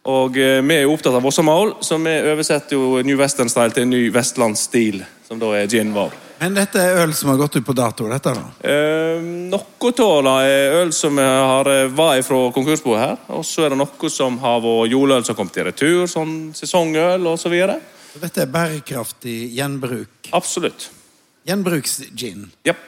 [0.06, 3.74] Og eh, Vi er jo opptatt av Vossamål, så vi oversetter jo New Western Style
[3.74, 6.27] til Ny Vestlandsstil, som da er gin vår.
[6.38, 8.44] Men dette er øl som har gått ut på dato, dette da?
[8.70, 13.16] Eh, noe av det er øl som har eh, var fra konkursboet her.
[13.34, 16.36] Og så er det noe som har vært jordøl som har kommet til retur, sånn
[16.58, 17.56] sesongøl osv.
[18.12, 20.30] Så Dette er bærekraftig gjenbruk.
[20.38, 20.92] Absolutt.
[21.48, 22.46] Gjenbruksgin.
[22.68, 22.86] Japp.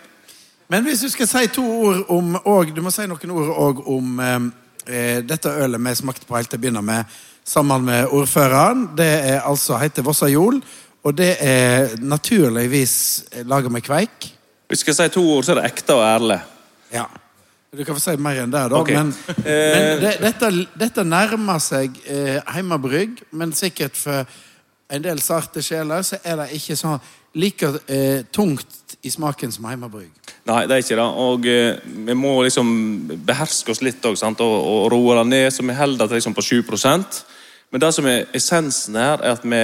[0.70, 3.80] Men hvis du skal si to ord om og, Du må si noen ord òg
[3.89, 4.38] om eh,
[4.86, 8.91] eh, dette ølet vi smakte på helt til å begynne med, sammen med ordføreren.
[8.97, 10.62] Det er altså heter Vossa Jol,
[11.10, 12.93] og det er naturligvis
[13.49, 14.28] laga med kveik.
[14.70, 16.38] Hvis jeg skal si to ord, så er det ekte og ærlig.
[16.93, 17.07] Ja.
[17.74, 18.78] Du kan få si mer enn det, da.
[18.78, 18.97] Okay.
[18.97, 19.10] Men,
[19.41, 19.74] Eh.
[19.74, 24.30] men det, dette, dette nærmer seg eh, heimebrygg, men sikkert for
[24.89, 27.01] en del sarte sjeler så er det ikke sånn
[27.38, 30.14] like eh, tungt i smaken som heimebrygg.
[30.49, 31.10] Nei, det er ikke det.
[31.26, 32.72] Og eh, vi må liksom
[33.26, 34.41] beherske oss litt også, sant?
[34.45, 37.24] Og, og roe det ned, så vi holder det liksom på 7%
[37.70, 39.62] Men det som er essensen her, er at vi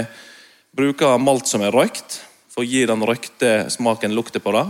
[0.76, 2.20] bruker malt som er røykt,
[2.52, 4.66] for å gi den røykte smaken lukter på det.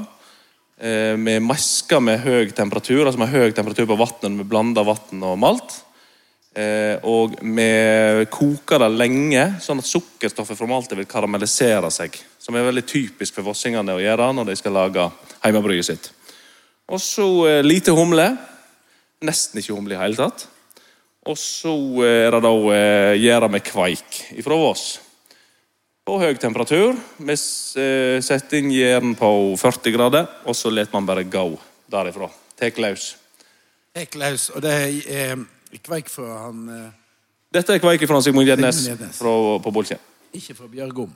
[0.85, 4.87] Eh, vi masker med høy temperatur, altså med høy temperatur på vannet når vi blander
[4.87, 5.77] vann og malt.
[6.55, 12.15] Eh, og vi koker det lenge, sånn at sukkerstoffet fra maltet vil karamellisere seg.
[12.39, 15.09] Som er veldig typisk for vossingene å gjøre når de skal lage
[15.43, 16.11] hjemmebryet sitt.
[16.91, 18.29] Og så eh, lite humle.
[19.25, 20.45] Nesten ikke humle i hele tatt.
[21.25, 21.73] Og så
[22.05, 24.85] eh, er det da eh, gjæra med kveik ifra Voss.
[26.05, 26.93] På høy temperatur.
[27.17, 31.45] Vi setter inn jern på 40 grader, og så lar man bare gå
[31.89, 32.27] derifra.
[32.59, 33.15] Tek løs.
[33.95, 34.51] Tek løs.
[34.53, 36.91] Og det er eh, kveik fra han eh,
[37.55, 38.83] Dette er kveik fra Sigmund Gjednes
[39.17, 39.97] på Bolkje.
[40.35, 41.09] Ikke fra Bjørgom.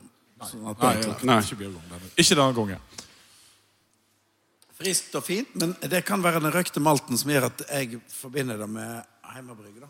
[0.47, 1.23] Sånn at det Nei, er.
[1.27, 1.37] Nei.
[1.43, 3.05] Ikke denne- Ikke denne gangen.
[4.79, 8.57] Friskt og fint, men det kan være den røkte malten som gjør at jeg forbinder
[8.61, 9.01] det med
[9.35, 9.83] heimebrygg.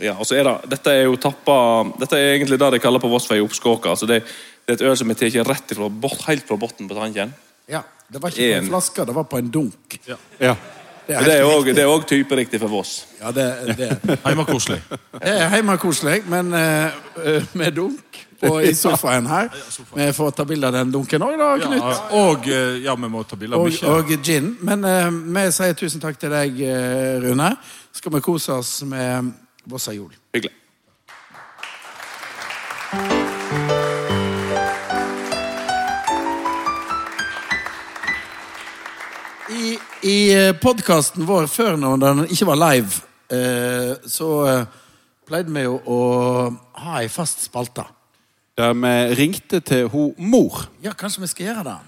[0.00, 1.56] Ja, og så er det, dette er jo tappa
[2.00, 3.90] Dette er egentlig det de kaller på Vossvei oppskåka.
[3.92, 4.22] Altså det,
[4.66, 7.34] det er et øl som er tatt rett ifra, bort- helt fra bunnen på tanken.
[7.68, 7.82] Ja,
[8.12, 8.68] Det var ikke på En.
[8.68, 9.98] flaske, det var på en dunk.
[10.08, 10.16] Ja.
[11.06, 13.06] Det Men det er også- er òg typeriktig for Voss.
[13.20, 13.98] Ja, det, det.
[14.26, 14.80] Heimakoselig.
[15.12, 19.48] det er hjemmekoselig, men eh, med dunk og i sofaen her.
[19.94, 21.82] Vi får ta bilde av den dunken òg, da, Knut.
[21.82, 23.88] Ja, og eh, ja, vi må ta bilde av Og, mye.
[23.90, 24.56] og gin.
[24.62, 26.62] Men uh, vi sier tusen takk til deg,
[27.26, 27.56] Rune.
[27.92, 29.32] Skal vi kose oss med
[29.64, 30.12] Vossa Jol.
[30.34, 30.52] Hyggelig.
[39.52, 40.18] I, i
[40.62, 43.02] podkasten vår før, når den ikke var live,
[43.32, 44.66] eh, så eh,
[45.28, 46.00] pleide vi jo å
[46.82, 47.84] ha ei fast spalte.
[48.58, 50.66] Der vi ringte til ho mor.
[50.84, 51.80] Ja, kanskje vi skal gjøre det?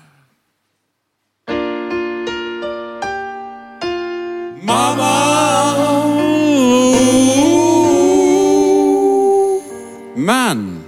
[10.17, 10.85] Men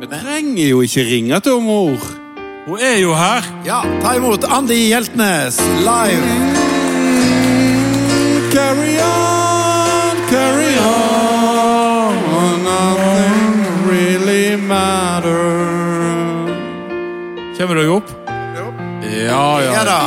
[0.00, 1.98] Vi trenger jo ikke ringe til mor.
[2.66, 3.42] Hun er jo her!
[3.66, 6.28] Ja, ta imot Andi Hjeltnes live.
[8.54, 12.14] Carry on, carry on.
[12.64, 16.54] Nothing really matters.
[17.58, 18.10] Kommer dere opp?
[19.02, 19.72] Ja, ja.
[19.72, 20.00] Ja da.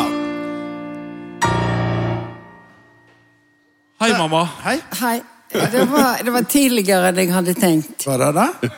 [4.02, 4.46] Hei, mamma.
[4.64, 4.80] Hei.
[5.02, 5.37] Hei.
[5.72, 8.06] Det var, det var tidligere enn jeg hadde tenkt.
[8.08, 8.72] Var det det?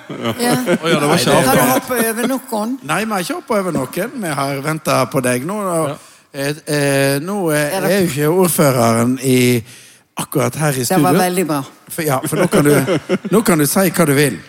[0.44, 0.54] Ja.
[0.76, 2.78] Oh, ja, det var ikke Har du hoppa over noen?
[2.88, 4.16] Nei, vi har ikke hoppa over noen.
[4.24, 5.60] Vi har venta på deg nå.
[5.74, 9.40] Og, eh, eh, nå eh, Er er jo ikke ordføreren i
[10.20, 11.60] akkurat her i Det var veldig bra.
[11.90, 14.40] For, ja, for nå kan, du, nå kan du si hva du vil.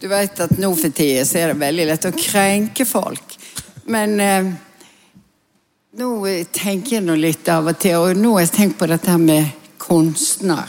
[0.00, 3.36] Du vet at nå for tida så er det veldig lett å krenke folk.
[3.86, 4.54] Men eh,
[5.96, 8.88] Nå eh, tenker jeg nå litt av og til, og nå har jeg tenkt på
[8.90, 9.46] dette med
[9.86, 10.68] kunstner.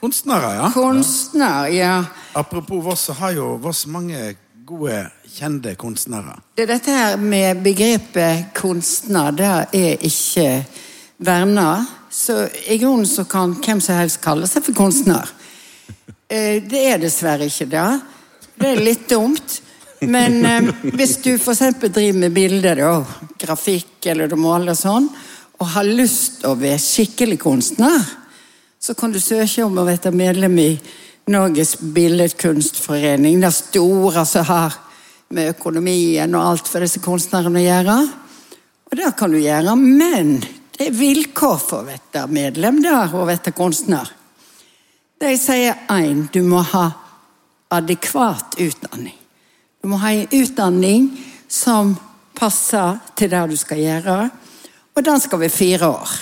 [0.00, 0.70] Kunstnere, ja.
[0.74, 2.04] Kunstner, ja.
[2.32, 4.34] Apropos Voss, så har jo Voss mange
[4.66, 6.36] gode, kjente kunstnere.
[6.56, 10.46] Det dette her med begrepet kunstner, det er ikke
[11.22, 11.84] verna.
[12.10, 15.28] Så i grunnen så kan hvem som helst kalle seg for kunstner.
[16.28, 18.00] Eh, Det er dessverre ikke det.
[18.58, 19.60] Det er litt dumt.
[20.00, 21.62] Men eh, hvis du f.eks.
[21.82, 25.08] driver med bilder, da, grafikk eller du måler sånn,
[25.60, 28.02] og har lyst til å være skikkelig kunstner,
[28.82, 30.70] så kan du søke om å være medlem i
[31.30, 33.38] Norges Billedkunstforening.
[33.40, 34.74] Det store som har
[35.32, 37.94] med økonomien og alt for disse kunstnerne å gjøre.
[38.90, 40.34] Og det kan du gjøre, men
[40.74, 44.10] det er vilkår for å være medlem der og være kunstner.
[45.22, 46.88] De sier én du må ha
[47.72, 49.14] adekvat utdanning.
[49.78, 51.06] Du må ha en utdanning
[51.46, 51.94] som
[52.34, 54.18] passer til det du skal gjøre,
[54.92, 56.18] og den skal være fire år.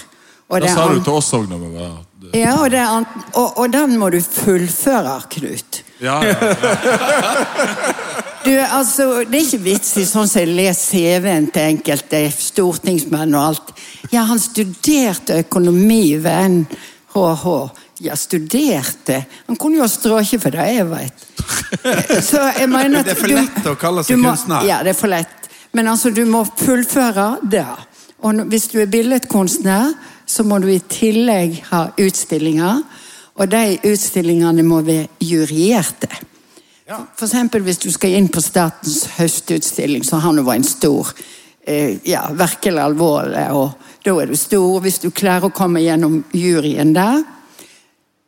[0.51, 1.99] Og Det sa du til oss òg når vi var.
[2.33, 5.83] Ja, og, og, og den må du fullføre, Knut.
[6.01, 6.55] Ja, ja, ja.
[8.41, 13.35] Du, altså, Det er ikke vits i sånn som jeg leser CV-en til enkelte stortingsmenn
[13.37, 13.73] og alt.
[14.15, 17.45] Ja, han studerte økonomi ved NHH.
[18.01, 21.27] Ja, studerte Han kunne jo ha strøket for det, jeg vet.
[22.31, 24.65] Så jeg mener at Det er for du- lett å kalle seg må- kunstner.
[24.71, 25.51] Ja, det er for lett.
[25.77, 27.67] Men altså, du må fullføre det.
[28.25, 29.93] Og hvis du er billedkunstner,
[30.31, 32.83] så må du i tillegg ha utstillinger.
[33.41, 36.11] Og de utstillingene må være juryerte.
[36.91, 41.13] For eksempel hvis du skal inn på Statens høstutstilling, så har nå vært en stor
[41.63, 44.81] eh, ja, virkelig alvorlig, og da er du stor.
[44.83, 47.23] Hvis du klarer å komme gjennom juryen der,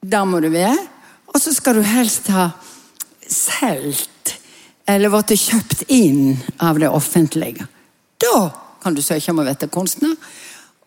[0.03, 0.79] der må du være.
[1.33, 2.51] Og så skal du helst ha
[3.27, 4.37] solgt
[4.91, 7.67] eller blitt kjøpt inn av det offentlige.
[8.21, 8.51] Da
[8.83, 10.17] kan du søke om å være kunstner.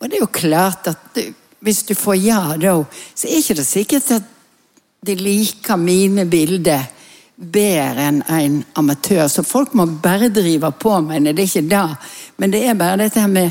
[0.05, 1.21] Og det er jo klart at du,
[1.65, 2.75] hvis du får ja da,
[3.17, 4.27] så er ikke det sikkert at
[5.05, 6.83] de liker mine bilder
[7.35, 9.25] bedre enn en amatør.
[9.33, 11.33] Så folk må bare drive på, med det.
[11.39, 12.11] Det er ikke det.
[12.37, 13.49] Men det er bare dette her med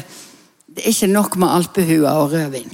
[0.75, 2.71] Det er ikke nok med alpehue og rødvin.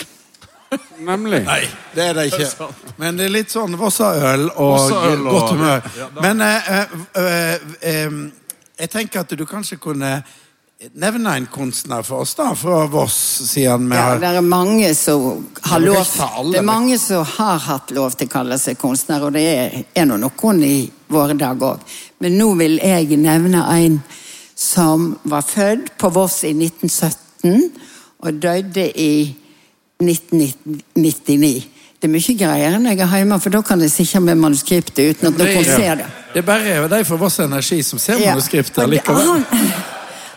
[1.05, 1.41] Nemlig.
[1.45, 1.64] Nei,
[1.95, 2.68] det er det ikke.
[2.97, 5.89] Men det er litt sånn Vossaøl og Vossaøl og- godt humør.
[6.22, 8.14] Men eh, eh, eh, eh,
[8.81, 10.22] jeg tenker at du kanskje kunne
[10.93, 15.47] nevne en kunstner for oss, da, fra Voss, siden vi Ja, det er mange som
[15.61, 16.07] har lov
[16.53, 19.76] Det er mange som har hatt lov til å kalle seg kunstner, og det er,
[19.93, 21.85] er nå noen i våre dager òg.
[22.24, 24.01] Men nå vil jeg nevne en
[24.57, 27.68] som var født på Voss i 1917
[28.24, 29.12] og døde i
[30.01, 31.55] 1999.
[32.01, 35.12] Det er mye greier enn jeg er hjemme, for da kan jeg sitte med manuskriptet
[35.12, 36.11] uten at noen ser det.
[36.33, 39.35] Det er bare de fra Voss Energi som ser manuskriptet likevel.
[39.35, 39.89] Han,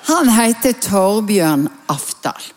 [0.03, 2.49] han heter Torbjørn Afdal.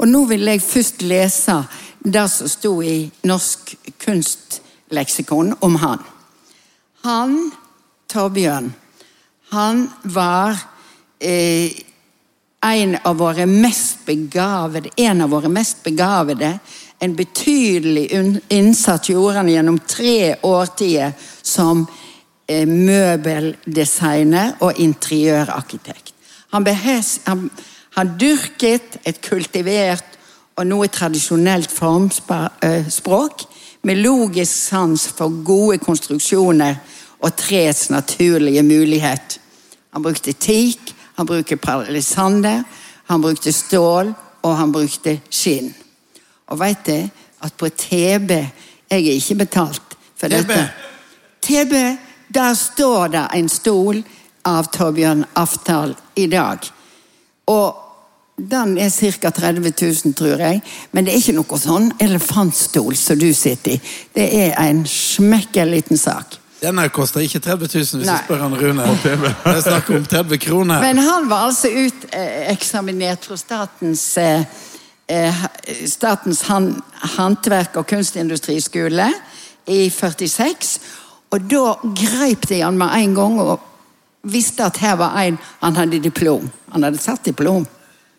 [0.00, 1.56] Og nå vil jeg først lese
[2.00, 6.04] det som sto i Norsk kunstleksikon om han.
[7.04, 7.36] Han,
[8.12, 8.72] Torbjørn,
[9.50, 10.56] han var
[11.18, 11.72] eh,
[12.60, 16.58] en av våre mest begavede, en av våre mest begavede.
[16.98, 18.10] En betydelig
[18.48, 21.86] innsats gjorde han gjennom tre årtier som
[22.46, 26.09] eh, møbeldesigner og interiørarkitekt.
[26.50, 27.50] Han, behes, han,
[27.96, 30.18] han dyrket et kultivert
[30.58, 33.44] og noe tradisjonelt formspråk
[33.82, 36.80] med logisk sans for gode konstruksjoner
[37.20, 39.40] og treets naturlige mulighet.
[39.94, 42.62] Han brukte teak, han brukte palisander,
[43.06, 45.74] han brukte stål, og han brukte skinn.
[46.48, 47.08] Og veit du
[47.40, 48.30] at på TB
[48.90, 50.32] Jeg er ikke betalt for TB?
[50.32, 50.70] dette.
[51.42, 51.74] TB,
[52.34, 54.02] der står det en stol
[54.46, 56.66] av Torbjørn Aftal i dag.
[57.50, 57.86] Og
[58.40, 59.30] den er ca.
[59.30, 59.72] 30
[60.04, 60.62] 000, tror jeg.
[60.92, 63.80] Men det er ikke noe sånn elefantstol som du sitter i.
[64.14, 66.38] Det er en smekke liten sak.
[66.60, 68.16] Denne koster ikke 30 000 hvis Nei.
[68.16, 68.88] du spør han Rune.
[69.04, 70.82] Det er snakk om 30 kroner.
[70.84, 74.44] Men han var altså uteksaminert fra Statens, eh,
[75.08, 75.44] eh,
[75.88, 76.42] statens
[77.16, 79.08] håndverk- og kunstindustriskole
[79.72, 80.78] i 46.
[81.32, 83.69] Og da greip de han med en gang og
[84.22, 86.50] visste at her var en Han hadde diplom.
[86.72, 87.66] Han hadde tatt diplom.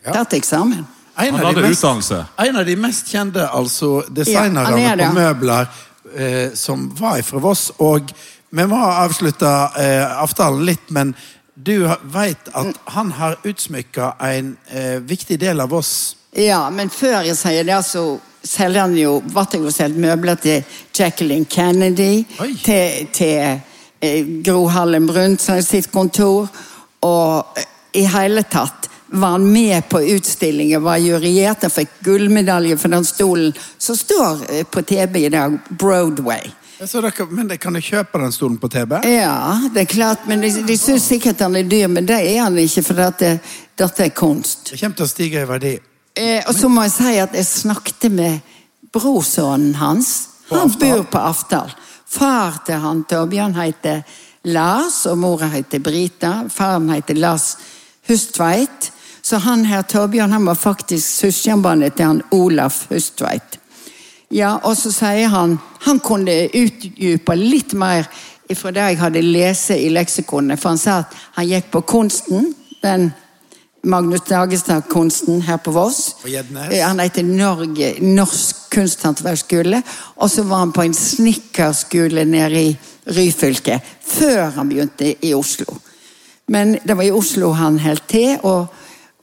[0.06, 0.86] Tatt eksamen.
[1.18, 2.26] En Han hadde mest- utdannelse.
[2.38, 5.68] En av de mest kjente altså, designerne er på møbler
[6.16, 7.72] eh, som var fra Voss.
[7.80, 8.12] Og
[8.50, 11.16] vi må avslutte eh, avtalen litt, men
[11.56, 16.16] du vet at han har utsmykka en eh, viktig del av Voss.
[16.36, 20.64] Ja, men før jeg sier det, så selger han jo solgt møbler til
[20.98, 22.56] Jacqueline Kennedy, Oi.
[22.64, 23.60] til, til
[24.44, 26.48] Gro Harlem Brundtland sitt kontor,
[27.06, 27.68] og eh,
[28.02, 33.06] i hele tatt var han med på utstillingen, var juryert og fikk gullmedalje for den
[33.06, 36.52] stolen som står eh, på TB i dag, Broadway.
[36.82, 38.96] Dere, men de kan de kjøpe den stolen på TB?
[39.06, 42.40] Ja, det er klart, men de, de syns sikkert han er dyr, men det er
[42.42, 43.36] han ikke, for dette,
[43.78, 44.72] dette er kunst.
[44.72, 45.76] Det kommer til å stige i verdi.
[46.18, 48.40] Eh, og så må jeg si at jeg snakket med
[48.92, 50.16] brorsønnen hans.
[50.50, 50.90] På Han Aftal?
[50.90, 51.76] bor på Aftal.
[52.12, 54.02] Far til han Torbjørn heter
[54.52, 56.34] Lars, og mora heter Brita.
[56.52, 57.56] Faren heter Lars
[58.10, 58.92] Hustveit.
[59.22, 63.60] Så han her Torbjørn han var faktisk søskenbarnet til han Olaf Hustveit.
[64.32, 68.06] Ja, og så sier han Han kunne utdype litt mer
[68.56, 70.60] fra det jeg hadde lest i leksikonet.
[70.60, 72.52] For han sa at han gikk på Kunsten,
[72.84, 73.08] den
[73.84, 76.16] Magnus Dagestad-kunsten her på Voss.
[76.26, 79.82] Eh, Han heter Norge, Norsk kunsthåndverksskole.
[80.16, 82.78] Og så var han på en snekkerskole nede i
[83.08, 83.80] Ryfylke.
[84.06, 85.66] Før han begynte i Oslo.
[86.48, 88.38] Men det var i Oslo han holdt til.
[88.44, 88.68] Og,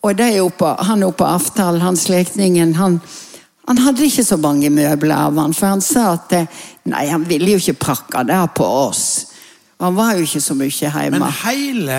[0.03, 3.01] og det er oppe, han oppe på Aftal, han slektningen, han,
[3.69, 6.47] han hadde ikke så mange møbler av han, for han sa at eh,
[6.89, 9.05] nei, han ville jo ikke pakke det på oss.
[9.79, 11.19] Han var jo ikke så mye hjemme.
[11.21, 11.99] Men hele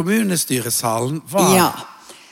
[0.00, 1.72] kommunestyresalen var Ja.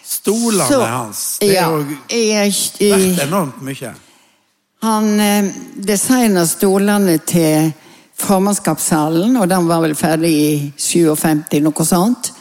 [0.04, 1.38] stolene Så- hans.
[1.40, 3.94] Det ja, jo vært enormt mye.
[4.82, 5.44] Han eh,
[5.76, 7.72] designa stolene til
[8.18, 12.32] formannskapssalen, og den var vel ferdig i 57, noe sånt.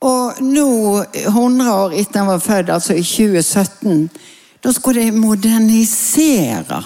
[0.00, 4.10] Og nå, 100 år etter han var født, altså i 2017,
[4.64, 6.84] da skulle de modernisere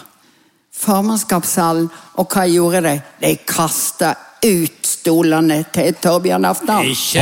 [0.73, 1.91] formannskapssalen.
[2.17, 2.95] Og hva gjorde de?
[3.21, 6.85] De kasta ut stolene til Torbjørn Aftan.
[6.91, 7.21] Ikke.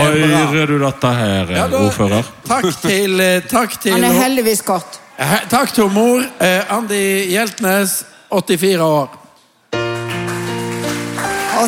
[0.54, 2.24] Hører du dette her, Ja, da- ordfører?
[2.48, 4.98] Takk til, eh, takk til Han er heldigvis godt.
[5.18, 6.22] Eh, Takk til mor.
[6.40, 9.08] Eh, Andi Hjeltnes, 84 år.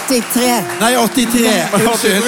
[0.09, 0.65] 83.
[0.81, 1.69] Nei, 83.
[1.75, 2.23] Unnskyld.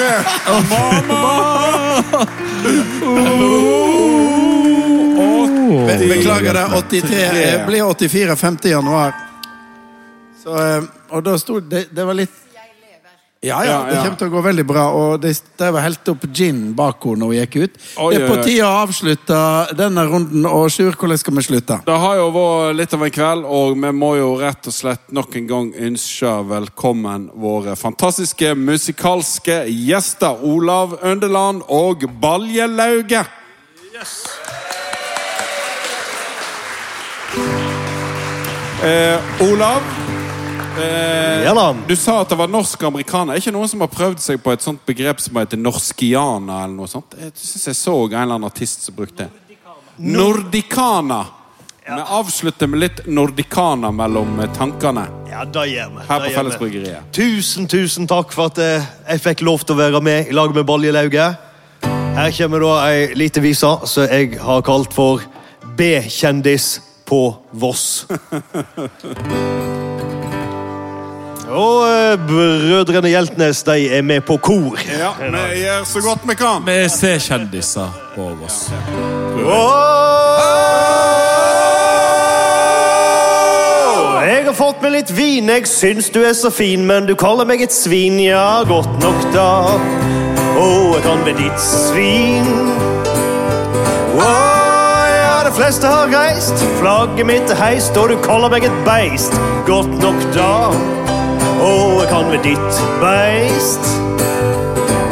[5.87, 6.65] Be- Beklager det.
[6.89, 7.11] 83.
[7.41, 8.57] Jeg blir 84 5.
[8.69, 9.13] januar.
[10.43, 10.55] Så,
[11.09, 12.33] og da sto det Det var litt
[13.45, 14.85] ja, ja, det kommer til å gå veldig bra.
[14.97, 17.77] Og det, de var helt opp gin bak henne når hun gikk ut.
[18.01, 19.41] Oi, det er på tide å avslutte
[19.77, 20.47] denne runden.
[20.49, 21.79] Og Sjur, hvordan skal vi slutte?
[21.85, 25.13] Det har jo vært litt av en kveld, og vi må jo rett og slett
[25.15, 30.41] nok en gang ønske velkommen våre fantastiske musikalske gjester.
[30.45, 33.25] Olav Øndeland og Balje Lauge.
[38.85, 39.81] Eh, Olav,
[40.79, 41.75] eh, Ja da.
[41.87, 43.33] du sa at det var norsk-amerikaner.
[43.35, 46.63] Er ikke noen som har prøvd seg på et sånt begrep som heter norskiana?
[46.65, 47.15] eller noe sånt?
[47.19, 49.31] Jeg synes jeg så en eller annen artist som brukte det.
[49.97, 51.25] Nordicana.
[51.85, 56.05] Vi avslutter med litt nordicana mellom eh, tankene Ja, det gjør vi.
[56.09, 56.31] her på.
[56.33, 57.11] Fellesbryggeriet.
[57.13, 60.49] Tusen, tusen takk for at eh, jeg fikk lov til å være med i lag
[60.55, 61.37] med Baljelauget.
[62.15, 65.21] Her kommer da ei lita vise som jeg har kalt for
[65.77, 67.21] B-kjendis på
[67.53, 68.07] Voss.
[71.49, 74.79] Og eh, brødrene Hjeltnes de er med på kor.
[74.89, 76.65] Ja, vi gjør så godt vi kan.
[76.65, 78.71] Vi ser kjendiser på oss.
[84.25, 87.45] Jeg har fått meg litt vin, jeg syns du er så fin, men du kaller
[87.45, 89.49] meg et svin, ja, godt nok da.
[90.55, 92.49] Å, jeg kan bli ditt svin.
[94.15, 99.35] Ja, de fleste har reist, flagget mitt er heist, og du kaller meg et beist,
[99.69, 101.04] godt nok da.
[101.55, 103.87] Å, jeg kan med ditt beist.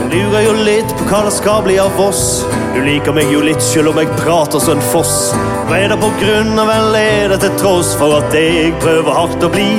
[0.04, 2.44] Jeg lurer jo litt på hva det skal bli av oss.
[2.74, 5.32] Du liker meg jo litt, selv om jeg prater som en foss.
[5.70, 9.16] Hva er det på grunn av, vel er det til tross for at jeg prøver
[9.16, 9.70] hardt å bli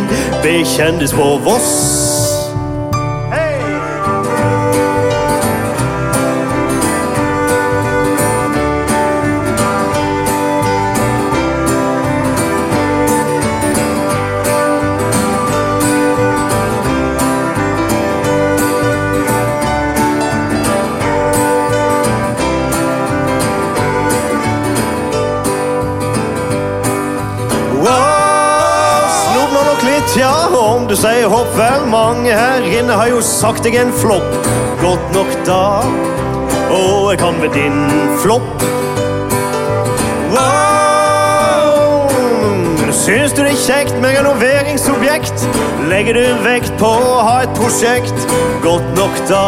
[0.47, 2.04] bekjendis på Voss?
[31.59, 31.87] Vel.
[31.91, 34.49] Mange her inne har jo sagt er en flopp.
[34.83, 35.83] Godt nok da.
[36.75, 37.79] Og jeg kan med din
[38.23, 38.65] flopp.
[40.35, 42.09] Wow,
[42.91, 45.47] syns du det er kjekt med renoveringsobjekt?
[45.91, 48.19] Legger du vekt på å ha et prosjekt?
[48.65, 49.47] Godt nok da.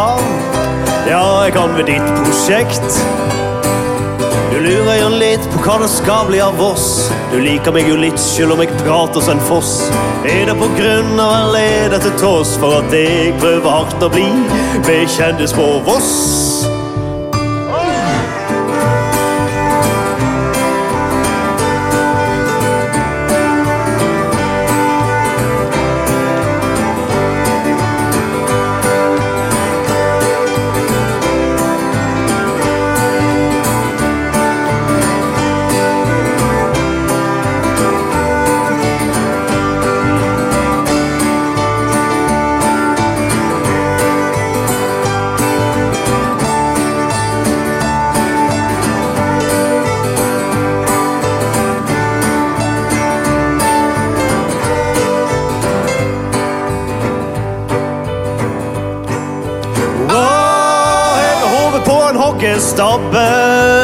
[1.07, 3.46] Ja, jeg kan med ditt prosjekt.
[4.57, 7.11] Du lurer jo litt på hva det skal bli av oss.
[7.29, 9.75] Du liker meg jo litt, selv om jeg prater som en foss.
[10.25, 14.09] Er det på grunn av, eller er det til tross for at jeg prøver hardt
[14.09, 14.25] å bli
[14.89, 16.76] bekjendis på Voss?
[62.77, 63.29] Stabbe.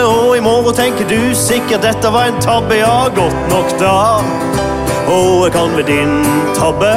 [0.05, 3.95] Og i morgen tenker du sikkert dette var en tabbe, ja, godt nok da.
[5.09, 6.12] Og jeg kan ved din
[6.57, 6.93] tabbe.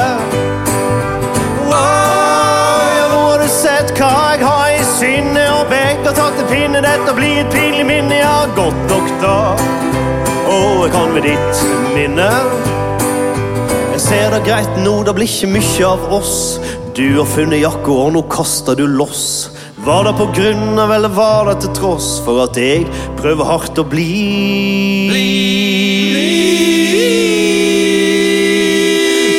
[1.70, 6.44] Wow, ja, nå har du sett hva jeg har i sinne, og begge har tatt
[6.44, 6.84] en pinne.
[6.84, 9.40] Dette blir et pinlig minne, ja, godt nok da.
[10.52, 11.66] Og jeg kan ved ditt
[11.96, 12.30] minne.
[13.96, 16.36] Jeg ser det greit nå, det blir ikke mye av oss.
[16.96, 19.55] Du har funnet jakka, og nå kaster du loss.
[19.86, 22.88] Var det på grunn av, eller var det til tross for at jeg
[23.20, 24.06] prøver hardt å bli?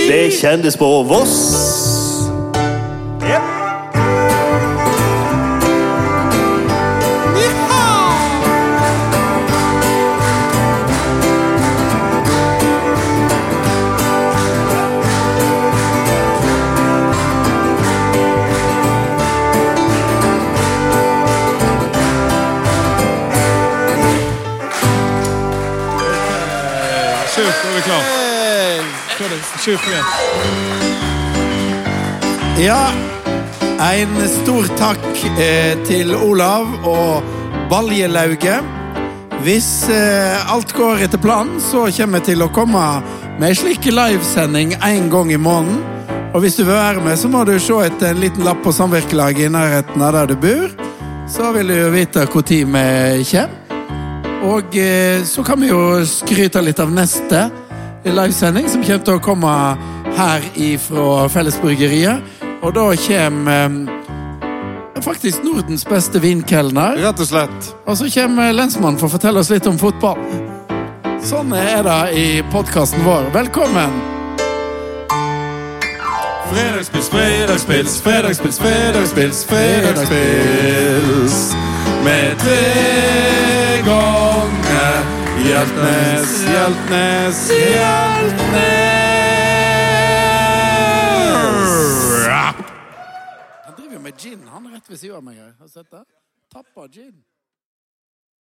[0.08, 1.57] Det kjendes på Voss.
[29.68, 30.04] Igjen.
[32.60, 32.92] Ja,
[33.84, 35.04] en stor takk
[35.44, 37.28] eh, til Olav og
[37.68, 38.64] Baljelauget.
[39.44, 42.86] Hvis eh, alt går etter planen, så kommer jeg til å komme
[43.42, 45.84] med en slik livesending en gang i måneden.
[46.32, 48.72] Og hvis du vil være med, så må du se etter en liten lapp på
[48.72, 50.72] samvirkelaget i nærheten av der du bor.
[51.28, 52.64] Så vil du jo vite når vi
[53.36, 53.56] kommer.
[54.48, 57.50] Og eh, så kan vi jo skryte litt av neste
[58.14, 59.54] livesending, som kommer til å komme
[60.18, 60.50] her
[60.82, 62.36] fra Fellesbryggeriet.
[62.66, 66.98] Og da kommer eh, faktisk Nordens beste vinkelner.
[67.04, 67.72] Rett og slett.
[67.86, 70.20] Og så kommer lensmannen for å fortelle oss litt om fotball.
[71.24, 73.32] Sånn er det i podkasten vår.
[73.36, 73.92] Velkommen!
[76.48, 81.36] Fredagspils, fredagspils, fredagspils, fredagspils, fredagspils.
[82.06, 84.27] Med tre ganger
[85.48, 88.68] Hjeltnes, Hjeltnes, Hjeltnes.
[93.66, 94.44] Han driver med gin.
[94.52, 95.54] Han er rett ved siden av meg her.
[95.60, 96.04] Har du sett det?
[96.52, 97.16] Tapper gin.